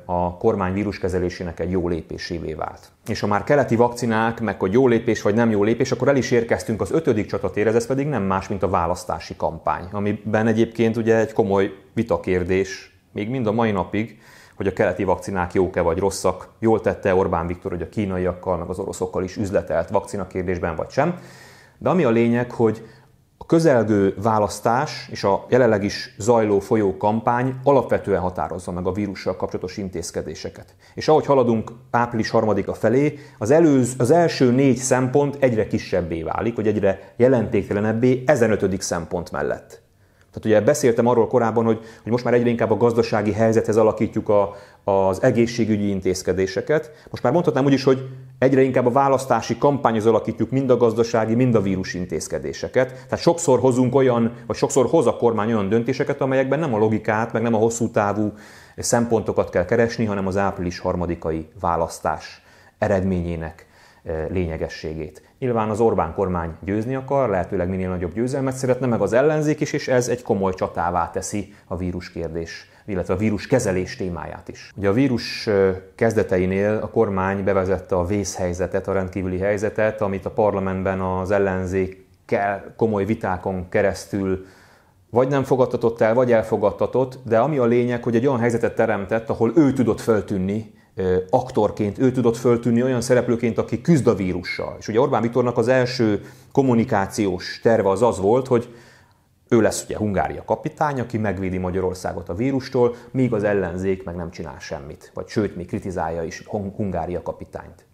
a 0.05 0.37
kormány 0.37 0.73
víruskezelésének 0.73 1.59
egy 1.59 1.71
jó 1.71 1.87
lépésévé 1.87 2.53
vált. 2.53 2.91
És 3.07 3.19
ha 3.19 3.27
már 3.27 3.43
keleti 3.43 3.75
vakcinák, 3.75 4.39
meg 4.39 4.59
hogy 4.59 4.73
jó 4.73 4.87
lépés 4.87 5.21
vagy 5.21 5.35
nem 5.35 5.51
jó 5.51 5.63
lépés, 5.63 5.91
akkor 5.91 6.07
el 6.07 6.15
is 6.15 6.31
érkeztünk 6.31 6.81
az 6.81 6.91
ötödik 6.91 7.25
csatatérhez, 7.25 7.75
ez 7.75 7.87
pedig 7.87 8.07
nem 8.07 8.23
más, 8.23 8.47
mint 8.47 8.63
a 8.63 8.69
választási 8.69 9.35
kampány, 9.35 9.87
amiben 9.91 10.47
egyébként 10.47 10.97
ugye 10.97 11.15
egy 11.15 11.33
komoly 11.33 11.73
vitakérdés, 11.93 12.97
még 13.11 13.29
mind 13.29 13.47
a 13.47 13.51
mai 13.51 13.71
napig, 13.71 14.19
hogy 14.55 14.67
a 14.67 14.73
keleti 14.73 15.03
vakcinák 15.03 15.53
jók-e 15.53 15.81
vagy 15.81 15.97
rosszak. 15.97 16.47
Jól 16.59 16.81
tette 16.81 17.15
Orbán 17.15 17.47
Viktor, 17.47 17.71
hogy 17.71 17.81
a 17.81 17.89
kínaiakkal, 17.89 18.57
meg 18.57 18.69
az 18.69 18.79
oroszokkal 18.79 19.23
is 19.23 19.37
üzletelt 19.37 19.89
vakcina 19.89 20.27
kérdésben 20.27 20.75
vagy 20.75 20.89
sem. 20.89 21.19
De 21.77 21.89
ami 21.89 22.03
a 22.03 22.09
lényeg, 22.09 22.51
hogy 22.51 22.87
a 23.41 23.45
közelgő 23.45 24.15
választás 24.21 25.07
és 25.11 25.23
a 25.23 25.45
jelenleg 25.49 25.83
is 25.83 26.15
zajló 26.17 26.59
folyó 26.59 26.97
kampány 26.97 27.55
alapvetően 27.63 28.21
határozza 28.21 28.71
meg 28.71 28.87
a 28.87 28.91
vírussal 28.91 29.35
kapcsolatos 29.35 29.77
intézkedéseket. 29.77 30.75
És 30.93 31.07
ahogy 31.07 31.25
haladunk 31.25 31.71
április 31.91 32.29
harmadika 32.29 32.73
felé, 32.73 33.19
az, 33.37 33.51
előz, 33.51 33.93
az 33.97 34.11
első 34.11 34.51
négy 34.51 34.77
szempont 34.77 35.37
egyre 35.39 35.67
kisebbé 35.67 36.23
válik, 36.23 36.55
vagy 36.55 36.67
egyre 36.67 37.13
jelentéktelenebbé 37.15 38.23
ezen 38.25 38.51
ötödik 38.51 38.81
szempont 38.81 39.31
mellett. 39.31 39.81
Tehát 40.31 40.45
ugye 40.45 40.61
beszéltem 40.61 41.07
arról 41.07 41.27
korábban, 41.27 41.65
hogy, 41.65 41.79
hogy 42.03 42.11
most 42.11 42.23
már 42.23 42.33
egyre 42.33 42.49
inkább 42.49 42.71
a 42.71 42.77
gazdasági 42.77 43.31
helyzethez 43.31 43.77
alakítjuk 43.77 44.29
a, 44.29 44.55
az 44.83 45.23
egészségügyi 45.23 45.89
intézkedéseket. 45.89 46.91
Most 47.09 47.23
már 47.23 47.33
mondhatnám 47.33 47.65
úgy 47.65 47.73
is, 47.73 47.83
hogy 47.83 48.09
egyre 48.41 48.61
inkább 48.61 48.85
a 48.85 48.91
választási 48.91 49.57
kampányhoz 49.57 50.05
alakítjuk 50.05 50.49
mind 50.49 50.69
a 50.69 50.77
gazdasági, 50.77 51.35
mind 51.35 51.55
a 51.55 51.61
vírus 51.61 51.93
intézkedéseket. 51.93 52.91
Tehát 52.91 53.19
sokszor 53.19 53.59
hozunk 53.59 53.95
olyan, 53.95 54.33
vagy 54.47 54.55
sokszor 54.55 54.85
hoz 54.85 55.07
a 55.07 55.15
kormány 55.15 55.51
olyan 55.51 55.69
döntéseket, 55.69 56.21
amelyekben 56.21 56.59
nem 56.59 56.73
a 56.73 56.77
logikát, 56.77 57.33
meg 57.33 57.41
nem 57.41 57.53
a 57.53 57.57
hosszú 57.57 57.89
távú 57.89 58.33
szempontokat 58.77 59.49
kell 59.49 59.65
keresni, 59.65 60.05
hanem 60.05 60.27
az 60.27 60.37
április 60.37 60.79
harmadikai 60.79 61.47
választás 61.59 62.41
eredményének 62.77 63.65
lényegességét. 64.29 65.21
Nyilván 65.39 65.69
az 65.69 65.79
Orbán 65.79 66.13
kormány 66.13 66.51
győzni 66.61 66.95
akar, 66.95 67.29
lehetőleg 67.29 67.69
minél 67.69 67.89
nagyobb 67.89 68.13
győzelmet 68.13 68.55
szeretne, 68.55 68.87
meg 68.87 69.01
az 69.01 69.13
ellenzék 69.13 69.59
is, 69.59 69.73
és 69.73 69.87
ez 69.87 70.07
egy 70.07 70.21
komoly 70.21 70.53
csatává 70.53 71.09
teszi 71.09 71.53
a 71.67 71.77
vírus 71.77 72.11
kérdés, 72.11 72.69
illetve 72.85 73.13
a 73.13 73.17
vírus 73.17 73.47
kezelés 73.47 73.95
témáját 73.95 74.47
is. 74.47 74.73
Ugye 74.75 74.89
a 74.89 74.93
vírus 74.93 75.49
kezdeteinél 75.95 76.79
a 76.81 76.89
kormány 76.89 77.43
bevezette 77.43 77.95
a 77.95 78.05
vészhelyzetet, 78.05 78.87
a 78.87 78.93
rendkívüli 78.93 79.39
helyzetet, 79.39 80.01
amit 80.01 80.25
a 80.25 80.31
parlamentben 80.31 81.01
az 81.01 81.31
ellenzékkel 81.31 82.73
komoly 82.77 83.05
vitákon 83.05 83.69
keresztül 83.69 84.45
vagy 85.09 85.27
nem 85.27 85.43
fogadtatott 85.43 86.01
el, 86.01 86.13
vagy 86.13 86.31
elfogadtatott, 86.31 87.19
de 87.23 87.39
ami 87.39 87.57
a 87.57 87.65
lényeg, 87.65 88.03
hogy 88.03 88.15
egy 88.15 88.27
olyan 88.27 88.39
helyzetet 88.39 88.75
teremtett, 88.75 89.29
ahol 89.29 89.51
ő 89.55 89.73
tudott 89.73 89.99
föltűnni, 89.99 90.73
aktorként, 91.29 91.99
ő 91.99 92.11
tudott 92.11 92.37
föltűnni 92.37 92.83
olyan 92.83 93.01
szereplőként, 93.01 93.57
aki 93.57 93.81
küzd 93.81 94.07
a 94.07 94.15
vírussal. 94.15 94.75
És 94.79 94.87
ugye 94.87 94.99
Orbán 94.99 95.21
Viktornak 95.21 95.57
az 95.57 95.67
első 95.67 96.21
kommunikációs 96.51 97.59
terve 97.63 97.89
az 97.89 98.01
az 98.01 98.19
volt, 98.19 98.47
hogy 98.47 98.75
ő 99.49 99.61
lesz 99.61 99.83
ugye 99.83 99.97
Hungária 99.97 100.43
kapitány, 100.45 100.99
aki 100.99 101.17
megvédi 101.17 101.57
Magyarországot 101.57 102.29
a 102.29 102.33
vírustól, 102.33 102.95
míg 103.11 103.33
az 103.33 103.43
ellenzék 103.43 104.03
meg 104.03 104.15
nem 104.15 104.31
csinál 104.31 104.59
semmit, 104.59 105.11
vagy 105.13 105.27
sőt, 105.27 105.55
még 105.55 105.67
kritizálja 105.67 106.23
is 106.23 106.43
Hungária 106.75 107.21
kapitányt. 107.21 107.85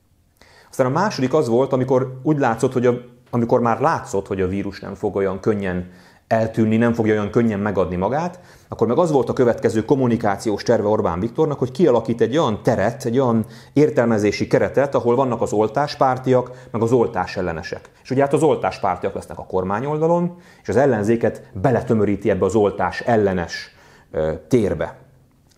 Aztán 0.69 0.85
a 0.85 0.89
második 0.89 1.33
az 1.33 1.47
volt, 1.47 1.73
amikor 1.73 2.19
úgy 2.23 2.37
látszott, 2.37 2.73
hogy 2.73 2.85
a, 2.85 2.93
amikor 3.29 3.59
már 3.59 3.79
látszott, 3.79 4.27
hogy 4.27 4.41
a 4.41 4.47
vírus 4.47 4.79
nem 4.79 4.95
fog 4.95 5.15
olyan 5.15 5.39
könnyen 5.39 5.91
eltűnni, 6.27 6.77
nem 6.77 6.93
fogja 6.93 7.13
olyan 7.13 7.29
könnyen 7.29 7.59
megadni 7.59 7.95
magát, 7.95 8.39
akkor 8.67 8.87
meg 8.87 8.97
az 8.97 9.11
volt 9.11 9.29
a 9.29 9.33
következő 9.33 9.85
kommunikációs 9.85 10.63
terve 10.63 10.87
Orbán 10.87 11.19
Viktornak, 11.19 11.59
hogy 11.59 11.71
kialakít 11.71 12.21
egy 12.21 12.37
olyan 12.37 12.63
teret, 12.63 13.05
egy 13.05 13.19
olyan 13.19 13.45
értelmezési 13.73 14.47
keretet, 14.47 14.95
ahol 14.95 15.15
vannak 15.15 15.41
az 15.41 15.53
oltáspártiak, 15.53 16.51
meg 16.71 16.81
az 16.81 16.91
oltás 16.91 17.37
ellenesek. 17.37 17.89
És 18.03 18.11
ugye 18.11 18.21
hát 18.21 18.33
az 18.33 18.43
oltáspártiak 18.43 19.13
lesznek 19.13 19.39
a 19.39 19.45
kormány 19.45 19.85
oldalon, 19.85 20.37
és 20.61 20.69
az 20.69 20.75
ellenzéket 20.75 21.41
beletömöríti 21.53 22.29
ebbe 22.29 22.45
az 22.45 22.55
oltás 22.55 23.01
ellenes 23.01 23.75
térbe. 24.47 24.97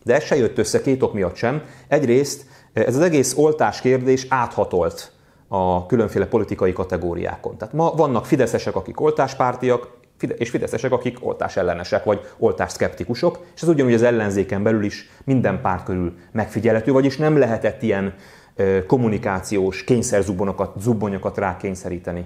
De 0.04 0.16
ez 0.16 0.24
se 0.24 0.36
jött 0.36 0.58
össze 0.58 0.82
két 0.82 1.04
ok 1.04 1.14
miatt 1.14 1.36
sem. 1.36 1.62
Egyrészt 1.88 2.46
ez 2.74 2.96
az 2.96 3.02
egész 3.02 3.38
oltás 3.38 3.82
kérdés 3.82 4.26
áthatolt 4.30 5.12
a 5.48 5.86
különféle 5.86 6.26
politikai 6.28 6.74
kategóriákon. 6.74 7.58
Tehát 7.58 7.74
ma 7.74 7.92
vannak 7.96 8.26
fideszesek, 8.26 8.76
akik 8.76 9.02
oltáspártiak, 9.02 9.99
és 10.24 10.50
fideszesek, 10.50 10.92
akik 10.92 11.18
oltás 11.26 11.58
ellenesek 11.58 12.04
vagy 12.04 12.20
oltás 12.38 12.72
szkeptikusok, 12.72 13.46
és 13.56 13.62
ez 13.62 13.68
ugyanúgy 13.68 13.94
az 13.94 14.02
ellenzéken 14.02 14.64
belül 14.64 14.84
is 14.84 15.10
minden 15.24 15.62
párt 15.62 15.84
körül 15.84 16.18
megfigyelhető, 16.32 16.92
vagyis 16.92 17.18
nem 17.18 17.38
lehetett 17.38 17.82
ilyen 17.82 18.14
kommunikációs 18.88 19.84
kényszerzubbonyokat 19.84 20.82
zubbonyokat 20.82 21.38
rákényszeríteni 21.38 22.26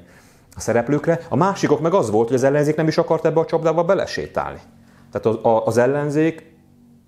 a 0.55 0.59
szereplőkre. 0.59 1.19
A 1.29 1.35
másikok 1.35 1.81
meg 1.81 1.93
az 1.93 2.09
volt, 2.09 2.27
hogy 2.27 2.37
az 2.37 2.43
ellenzék 2.43 2.75
nem 2.75 2.87
is 2.87 2.97
akart 2.97 3.25
ebbe 3.25 3.39
a 3.39 3.45
csapdába 3.45 3.83
belesétálni. 3.83 4.59
Tehát 5.11 5.25
az, 5.25 5.61
az 5.65 5.77
ellenzék 5.77 6.51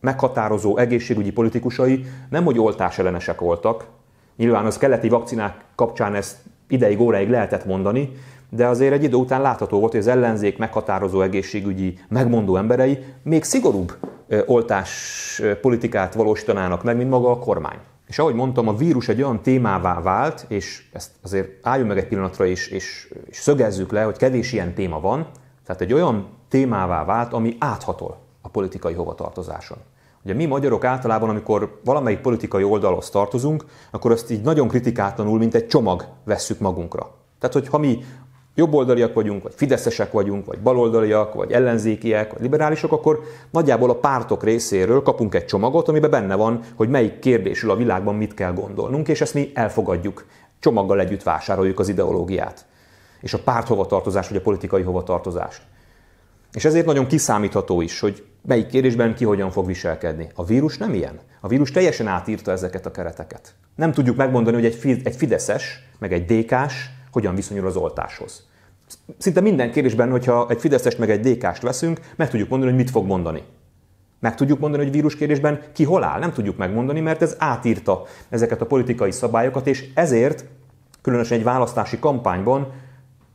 meghatározó 0.02 0.78
egészségügyi 0.78 1.32
politikusai 1.32 2.06
nem, 2.30 2.44
hogy 2.44 2.60
oltás 2.60 3.00
ellenesek 3.00 3.40
voltak, 3.40 3.86
nyilván 4.38 4.66
az 4.66 4.78
keleti 4.78 5.10
vakcinák 5.10 5.56
kapcsán 5.76 6.16
ezt 6.16 6.38
ideig, 6.68 7.00
óráig 7.00 7.30
lehetett 7.30 7.66
mondani, 7.66 8.12
de 8.56 8.68
azért 8.68 8.94
egy 8.94 9.04
idő 9.04 9.16
után 9.16 9.42
látható 9.42 9.80
volt, 9.80 9.92
hogy 9.92 10.00
az 10.00 10.08
ellenzék 10.08 10.58
meghatározó 10.58 11.22
egészségügyi 11.22 12.00
megmondó 12.08 12.56
emberei 12.56 13.00
még 13.24 13.44
szigorúbb 13.44 13.98
oltás 14.46 15.42
politikát 15.62 16.14
valósítanának 16.14 16.84
meg, 16.84 16.98
mint 16.98 17.10
maga 17.10 17.32
a 17.32 17.40
kormány. 17.40 17.78
És 18.08 18.20
ahogy 18.20 18.34
mondtam, 18.34 18.68
a 18.68 18.76
vírus 18.76 19.08
egy 19.08 19.22
olyan 19.22 19.42
témává 19.42 20.02
vált, 20.02 20.46
és 20.48 20.86
ezt 20.94 21.12
azért 21.22 21.50
álljunk 21.62 21.90
meg 21.90 21.98
egy 21.98 22.08
pillanatra 22.08 22.46
és, 22.46 22.68
és, 22.68 23.14
és 23.26 23.38
szögezzük 23.38 23.92
le, 23.92 24.04
hogy 24.04 24.18
kevés 24.18 24.54
ilyen 24.54 24.74
téma 24.74 25.00
van, 25.00 25.28
tehát 25.66 25.82
egy 25.82 25.94
olyan 25.94 26.28
témává 26.50 27.06
vált, 27.06 27.34
ami 27.34 27.56
áthatol 27.60 28.18
a 28.42 28.50
politikai 28.50 28.94
hovatartozáson. 28.94 29.78
Ugye 30.24 30.34
mi 30.34 30.46
magyarok 30.46 30.84
általában, 30.84 31.30
amikor 31.30 31.80
valamelyik 31.84 32.20
politikai 32.20 32.64
oldalhoz 32.64 33.10
tartozunk, 33.10 33.66
akkor 33.92 34.12
azt 34.12 34.32
így 34.32 34.42
nagyon 34.42 34.68
kritikátlanul, 34.68 35.38
mint 35.38 35.56
egy 35.56 35.68
csomag 35.68 36.06
vesszük 36.24 36.60
magunkra. 36.60 37.12
Tehát, 37.40 37.56
hogy 37.56 37.68
ha 37.68 37.78
mi 37.78 38.04
jobboldaliak 38.56 39.14
vagyunk, 39.14 39.44
vagy 39.44 39.54
fideszesek 39.56 40.12
vagyunk, 40.12 40.46
vagy 40.46 40.60
baloldaliak, 40.60 41.34
vagy 41.34 41.52
ellenzékiek, 41.52 42.32
vagy 42.32 42.42
liberálisok, 42.42 42.92
akkor 42.92 43.24
nagyjából 43.52 43.90
a 43.90 43.96
pártok 43.96 44.44
részéről 44.44 45.02
kapunk 45.02 45.36
egy 45.36 45.46
csomagot, 45.46 45.88
amiben 45.88 46.10
benne 46.10 46.36
van, 46.36 46.60
hogy 46.76 46.90
melyik 46.90 47.20
kérdésről 47.20 47.72
a 47.72 47.76
világban 47.76 48.16
mit 48.16 48.34
kell 48.34 48.54
gondolnunk, 48.54 49.08
és 49.08 49.22
ezt 49.22 49.34
mi 49.34 49.52
elfogadjuk. 49.54 50.26
Csomaggal 50.60 51.00
együtt 51.00 51.24
vásároljuk 51.24 51.80
az 51.80 51.90
ideológiát. 51.90 52.66
És 53.22 53.34
a 53.34 53.40
párt 53.44 53.68
hovatartozás, 53.68 54.28
vagy 54.28 54.38
a 54.38 54.42
politikai 54.42 54.82
hovatartozást. 54.82 55.62
És 56.54 56.66
ezért 56.66 56.86
nagyon 56.86 57.08
kiszámítható 57.08 57.82
is, 57.82 58.00
hogy 58.00 58.24
melyik 58.42 58.68
kérdésben 58.68 59.16
ki 59.16 59.26
hogyan 59.26 59.52
fog 59.52 59.66
viselkedni. 59.66 60.28
A 60.36 60.46
vírus 60.46 60.78
nem 60.78 60.94
ilyen. 60.94 61.20
A 61.42 61.48
vírus 61.48 61.72
teljesen 61.72 62.08
átírta 62.08 62.52
ezeket 62.52 62.86
a 62.86 62.92
kereteket. 62.92 63.56
Nem 63.76 63.92
tudjuk 63.92 64.16
megmondani, 64.16 64.56
hogy 64.56 64.66
egy 65.04 65.16
Fideszes, 65.16 65.80
meg 66.00 66.14
egy 66.14 66.26
DK-s 66.26 66.90
hogyan 67.16 67.36
viszonyul 67.36 67.68
az 67.68 67.76
oltáshoz. 67.76 68.48
Szinte 69.18 69.42
minden 69.42 69.72
kérdésben, 69.72 70.12
hogyha 70.12 70.48
egy 70.50 70.60
Fideszest 70.60 70.98
meg 70.98 71.10
egy 71.10 71.20
DK-st 71.20 71.62
veszünk, 71.62 72.00
meg 72.16 72.30
tudjuk 72.30 72.50
mondani, 72.50 72.72
hogy 72.72 72.82
mit 72.82 72.90
fog 72.90 73.06
mondani. 73.06 73.44
Meg 74.20 74.36
tudjuk 74.36 74.60
mondani, 74.60 74.84
hogy 74.84 74.92
vírus 74.92 75.16
kérdésben 75.16 75.62
ki 75.74 75.84
hol 75.84 76.04
áll, 76.04 76.20
nem 76.20 76.34
tudjuk 76.34 76.58
megmondani, 76.58 77.00
mert 77.00 77.22
ez 77.22 77.36
átírta 77.38 78.04
ezeket 78.30 78.62
a 78.62 78.66
politikai 78.66 79.12
szabályokat, 79.12 79.68
és 79.68 79.86
ezért, 79.94 80.46
különösen 81.02 81.38
egy 81.38 81.44
választási 81.44 82.00
kampányban 82.00 82.72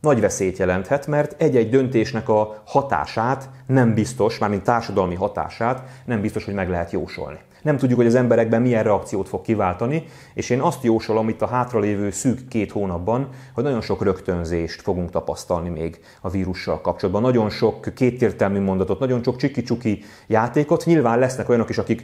nagy 0.01 0.19
veszélyt 0.19 0.57
jelenthet, 0.57 1.07
mert 1.07 1.41
egy-egy 1.41 1.69
döntésnek 1.69 2.29
a 2.29 2.61
hatását 2.65 3.49
nem 3.65 3.93
biztos, 3.93 4.37
mármint 4.37 4.63
társadalmi 4.63 5.15
hatását 5.15 5.89
nem 6.05 6.21
biztos, 6.21 6.45
hogy 6.45 6.53
meg 6.53 6.69
lehet 6.69 6.91
jósolni. 6.91 7.39
Nem 7.61 7.77
tudjuk, 7.77 7.97
hogy 7.97 8.07
az 8.07 8.15
emberekben 8.15 8.61
milyen 8.61 8.83
reakciót 8.83 9.27
fog 9.27 9.41
kiváltani, 9.41 10.05
és 10.33 10.49
én 10.49 10.59
azt 10.59 10.83
jósolom 10.83 11.29
itt 11.29 11.41
a 11.41 11.47
hátralévő 11.47 12.11
szűk 12.11 12.47
két 12.47 12.71
hónapban, 12.71 13.29
hogy 13.53 13.63
nagyon 13.63 13.81
sok 13.81 14.03
rögtönzést 14.03 14.81
fogunk 14.81 15.09
tapasztalni 15.09 15.69
még 15.69 15.99
a 16.21 16.29
vírussal 16.29 16.81
kapcsolatban. 16.81 17.21
Nagyon 17.23 17.49
sok 17.49 17.93
kétértelmű 17.95 18.59
mondatot, 18.59 18.99
nagyon 18.99 19.23
sok 19.23 19.35
csiki-csuki 19.35 20.03
játékot. 20.27 20.85
Nyilván 20.85 21.19
lesznek 21.19 21.49
olyanok 21.49 21.69
is, 21.69 21.77
akik 21.77 22.03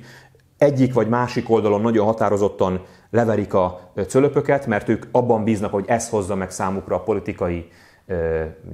egyik 0.58 0.94
vagy 0.94 1.10
másik 1.10 1.50
oldalon 1.50 1.82
nagyon 1.82 2.06
határozottan 2.06 2.82
leverik 3.10 3.54
a 3.54 3.92
cölöpöket, 4.08 4.66
mert 4.66 4.90
ők 4.90 5.06
abban 5.12 5.44
bíznak, 5.44 5.72
hogy 5.72 5.86
ez 5.88 6.10
hozza 6.10 6.36
meg 6.36 6.52
számukra 6.52 6.96
a 6.96 7.04
politikai 7.04 7.68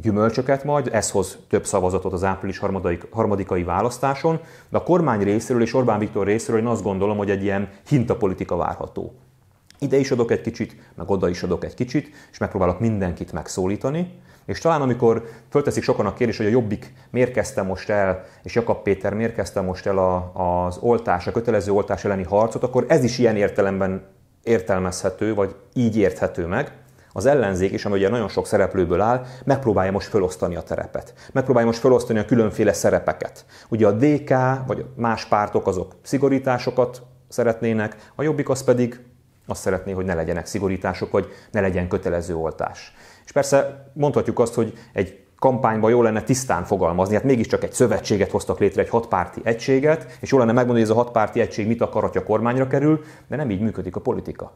gyümölcsöket 0.01 0.63
majd, 0.63 0.89
ez 0.91 1.11
hoz 1.11 1.37
több 1.49 1.65
szavazatot 1.65 2.13
az 2.13 2.23
április 2.23 2.57
harmadik, 2.57 3.07
harmadikai 3.11 3.63
választáson, 3.63 4.39
de 4.69 4.77
a 4.77 4.83
kormány 4.83 5.23
részéről 5.23 5.61
és 5.61 5.73
Orbán 5.73 5.99
Viktor 5.99 6.25
részéről 6.25 6.59
én 6.59 6.67
azt 6.67 6.83
gondolom, 6.83 7.17
hogy 7.17 7.29
egy 7.29 7.43
ilyen 7.43 7.69
hintapolitika 7.87 8.55
várható. 8.55 9.13
Ide 9.79 9.97
is 9.97 10.11
adok 10.11 10.31
egy 10.31 10.41
kicsit, 10.41 10.75
meg 10.95 11.09
oda 11.09 11.29
is 11.29 11.43
adok 11.43 11.63
egy 11.63 11.73
kicsit, 11.73 12.09
és 12.31 12.37
megpróbálok 12.37 12.79
mindenkit 12.79 13.31
megszólítani, 13.31 14.11
És 14.45 14.59
talán 14.59 14.81
amikor 14.81 15.23
fölteszik 15.49 15.83
sokan 15.83 16.05
a 16.05 16.13
kérdés, 16.13 16.37
hogy 16.37 16.45
a 16.45 16.49
Jobbik 16.49 16.93
miért 17.09 17.31
kezdte 17.31 17.61
most 17.61 17.89
el, 17.89 18.25
és 18.43 18.55
Jakab 18.55 18.83
Péter 18.83 19.13
miért 19.13 19.33
kezdte 19.33 19.61
most 19.61 19.85
el 19.85 19.97
a, 19.97 20.31
az 20.65 20.77
oltás, 20.77 21.27
a 21.27 21.31
kötelező 21.31 21.71
oltás 21.71 22.05
elleni 22.05 22.23
harcot, 22.23 22.63
akkor 22.63 22.85
ez 22.87 23.03
is 23.03 23.17
ilyen 23.17 23.35
értelemben 23.35 24.03
értelmezhető, 24.43 25.33
vagy 25.33 25.55
így 25.73 25.97
érthető 25.97 26.45
meg. 26.45 26.82
Az 27.13 27.25
ellenzék 27.25 27.71
is, 27.71 27.85
ami 27.85 27.95
ugye 27.97 28.09
nagyon 28.09 28.27
sok 28.27 28.47
szereplőből 28.47 29.01
áll, 29.01 29.25
megpróbálja 29.45 29.91
most 29.91 30.07
felosztani 30.07 30.55
a 30.55 30.61
terepet. 30.61 31.13
Megpróbálja 31.31 31.67
most 31.67 31.79
felosztani 31.79 32.19
a 32.19 32.25
különféle 32.25 32.73
szerepeket. 32.73 33.45
Ugye 33.69 33.87
a 33.87 33.91
DK, 33.91 34.29
vagy 34.67 34.85
más 34.95 35.25
pártok 35.25 35.67
azok 35.67 35.95
szigorításokat 36.01 37.01
szeretnének, 37.27 38.11
a 38.15 38.23
Jobbik 38.23 38.49
az 38.49 38.63
pedig 38.63 38.99
azt 39.47 39.61
szeretné, 39.61 39.91
hogy 39.91 40.05
ne 40.05 40.13
legyenek 40.13 40.45
szigorítások, 40.45 41.11
vagy 41.11 41.27
ne 41.51 41.61
legyen 41.61 41.87
kötelező 41.87 42.35
oltás. 42.35 42.93
És 43.25 43.31
persze 43.31 43.89
mondhatjuk 43.93 44.39
azt, 44.39 44.53
hogy 44.53 44.73
egy 44.93 45.23
kampányban 45.39 45.89
jó 45.89 46.01
lenne 46.01 46.21
tisztán 46.21 46.63
fogalmazni, 46.63 47.15
hát 47.15 47.23
mégiscsak 47.23 47.63
egy 47.63 47.73
szövetséget 47.73 48.31
hoztak 48.31 48.59
létre, 48.59 48.81
egy 48.81 48.89
hatpárti 48.89 49.41
egységet, 49.43 50.17
és 50.19 50.31
jó 50.31 50.37
lenne 50.37 50.51
megmondani, 50.51 50.85
hogy 50.85 50.89
ez 50.89 50.97
a 50.97 51.03
hatpárti 51.03 51.39
egység 51.39 51.67
mit 51.67 51.81
akar, 51.81 52.01
hogyha 52.01 52.23
kormányra 52.23 52.67
kerül, 52.67 53.03
de 53.27 53.35
nem 53.35 53.49
így 53.49 53.61
működik 53.61 53.95
a 53.95 53.99
politika. 53.99 54.51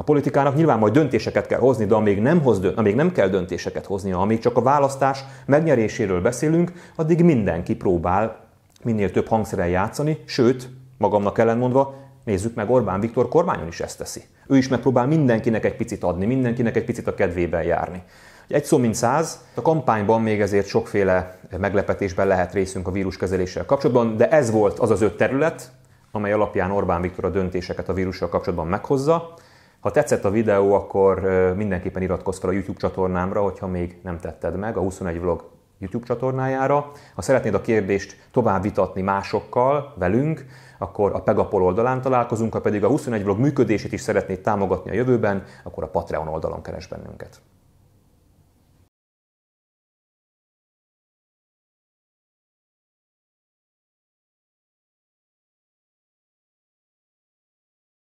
A 0.00 0.02
politikának 0.02 0.56
nyilván 0.56 0.78
majd 0.78 0.92
döntéseket 0.92 1.46
kell 1.46 1.58
hozni, 1.58 1.84
de 1.84 1.94
amíg 1.94 2.20
nem, 2.20 2.42
hoz, 2.42 2.60
amíg 2.76 2.94
nem 2.94 3.12
kell 3.12 3.28
döntéseket 3.28 3.86
hoznia, 3.86 4.20
amíg 4.20 4.38
csak 4.38 4.56
a 4.56 4.62
választás 4.62 5.24
megnyeréséről 5.46 6.20
beszélünk, 6.20 6.72
addig 6.96 7.24
mindenki 7.24 7.76
próbál 7.76 8.40
minél 8.82 9.10
több 9.10 9.26
hangszeren 9.26 9.68
játszani, 9.68 10.18
sőt, 10.24 10.68
magamnak 10.98 11.38
ellenmondva, 11.38 11.94
nézzük 12.24 12.54
meg, 12.54 12.70
Orbán 12.70 13.00
Viktor 13.00 13.28
kormányon 13.28 13.66
is 13.66 13.80
ezt 13.80 13.98
teszi. 13.98 14.22
Ő 14.46 14.56
is 14.56 14.68
megpróbál 14.68 15.06
mindenkinek 15.06 15.64
egy 15.64 15.76
picit 15.76 16.04
adni, 16.04 16.26
mindenkinek 16.26 16.76
egy 16.76 16.84
picit 16.84 17.06
a 17.06 17.14
kedvében 17.14 17.62
járni. 17.62 18.02
Egy 18.48 18.64
szó 18.64 18.78
mint 18.78 18.94
száz, 18.94 19.44
a 19.54 19.62
kampányban 19.62 20.22
még 20.22 20.40
ezért 20.40 20.66
sokféle 20.66 21.38
meglepetésben 21.58 22.26
lehet 22.26 22.52
részünk 22.52 22.88
a 22.88 22.90
víruskezeléssel 22.90 23.64
kapcsolatban, 23.64 24.16
de 24.16 24.28
ez 24.28 24.50
volt 24.50 24.78
az 24.78 24.90
az 24.90 25.02
öt 25.02 25.16
terület, 25.16 25.70
amely 26.12 26.32
alapján 26.32 26.70
Orbán 26.70 27.00
Viktor 27.00 27.24
a 27.24 27.30
döntéseket 27.30 27.88
a 27.88 27.92
vírussal 27.92 28.28
kapcsolatban 28.28 28.66
meghozza. 28.66 29.34
Ha 29.80 29.90
tetszett 29.90 30.24
a 30.24 30.30
videó, 30.30 30.72
akkor 30.72 31.20
mindenképpen 31.56 32.02
iratkozz 32.02 32.38
fel 32.38 32.50
a 32.50 32.52
YouTube 32.52 32.78
csatornámra, 32.78 33.42
hogyha 33.42 33.66
még 33.66 33.98
nem 34.02 34.18
tetted 34.18 34.56
meg, 34.56 34.76
a 34.76 34.80
21 34.80 35.20
vlog 35.20 35.50
YouTube 35.78 36.06
csatornájára. 36.06 36.90
Ha 37.14 37.22
szeretnéd 37.22 37.54
a 37.54 37.60
kérdést 37.60 38.28
tovább 38.30 38.62
vitatni 38.62 39.02
másokkal, 39.02 39.94
velünk, 39.96 40.46
akkor 40.78 41.12
a 41.14 41.22
Pegapol 41.22 41.62
oldalán 41.62 42.02
találkozunk, 42.02 42.52
ha 42.52 42.60
pedig 42.60 42.84
a 42.84 42.88
21 42.88 43.22
vlog 43.22 43.38
működését 43.38 43.92
is 43.92 44.00
szeretnéd 44.00 44.40
támogatni 44.40 44.90
a 44.90 44.94
jövőben, 44.94 45.44
akkor 45.64 45.84
a 45.84 45.88
Patreon 45.88 46.28
oldalon 46.28 46.62
keres 46.62 46.86
bennünket. 46.86 47.40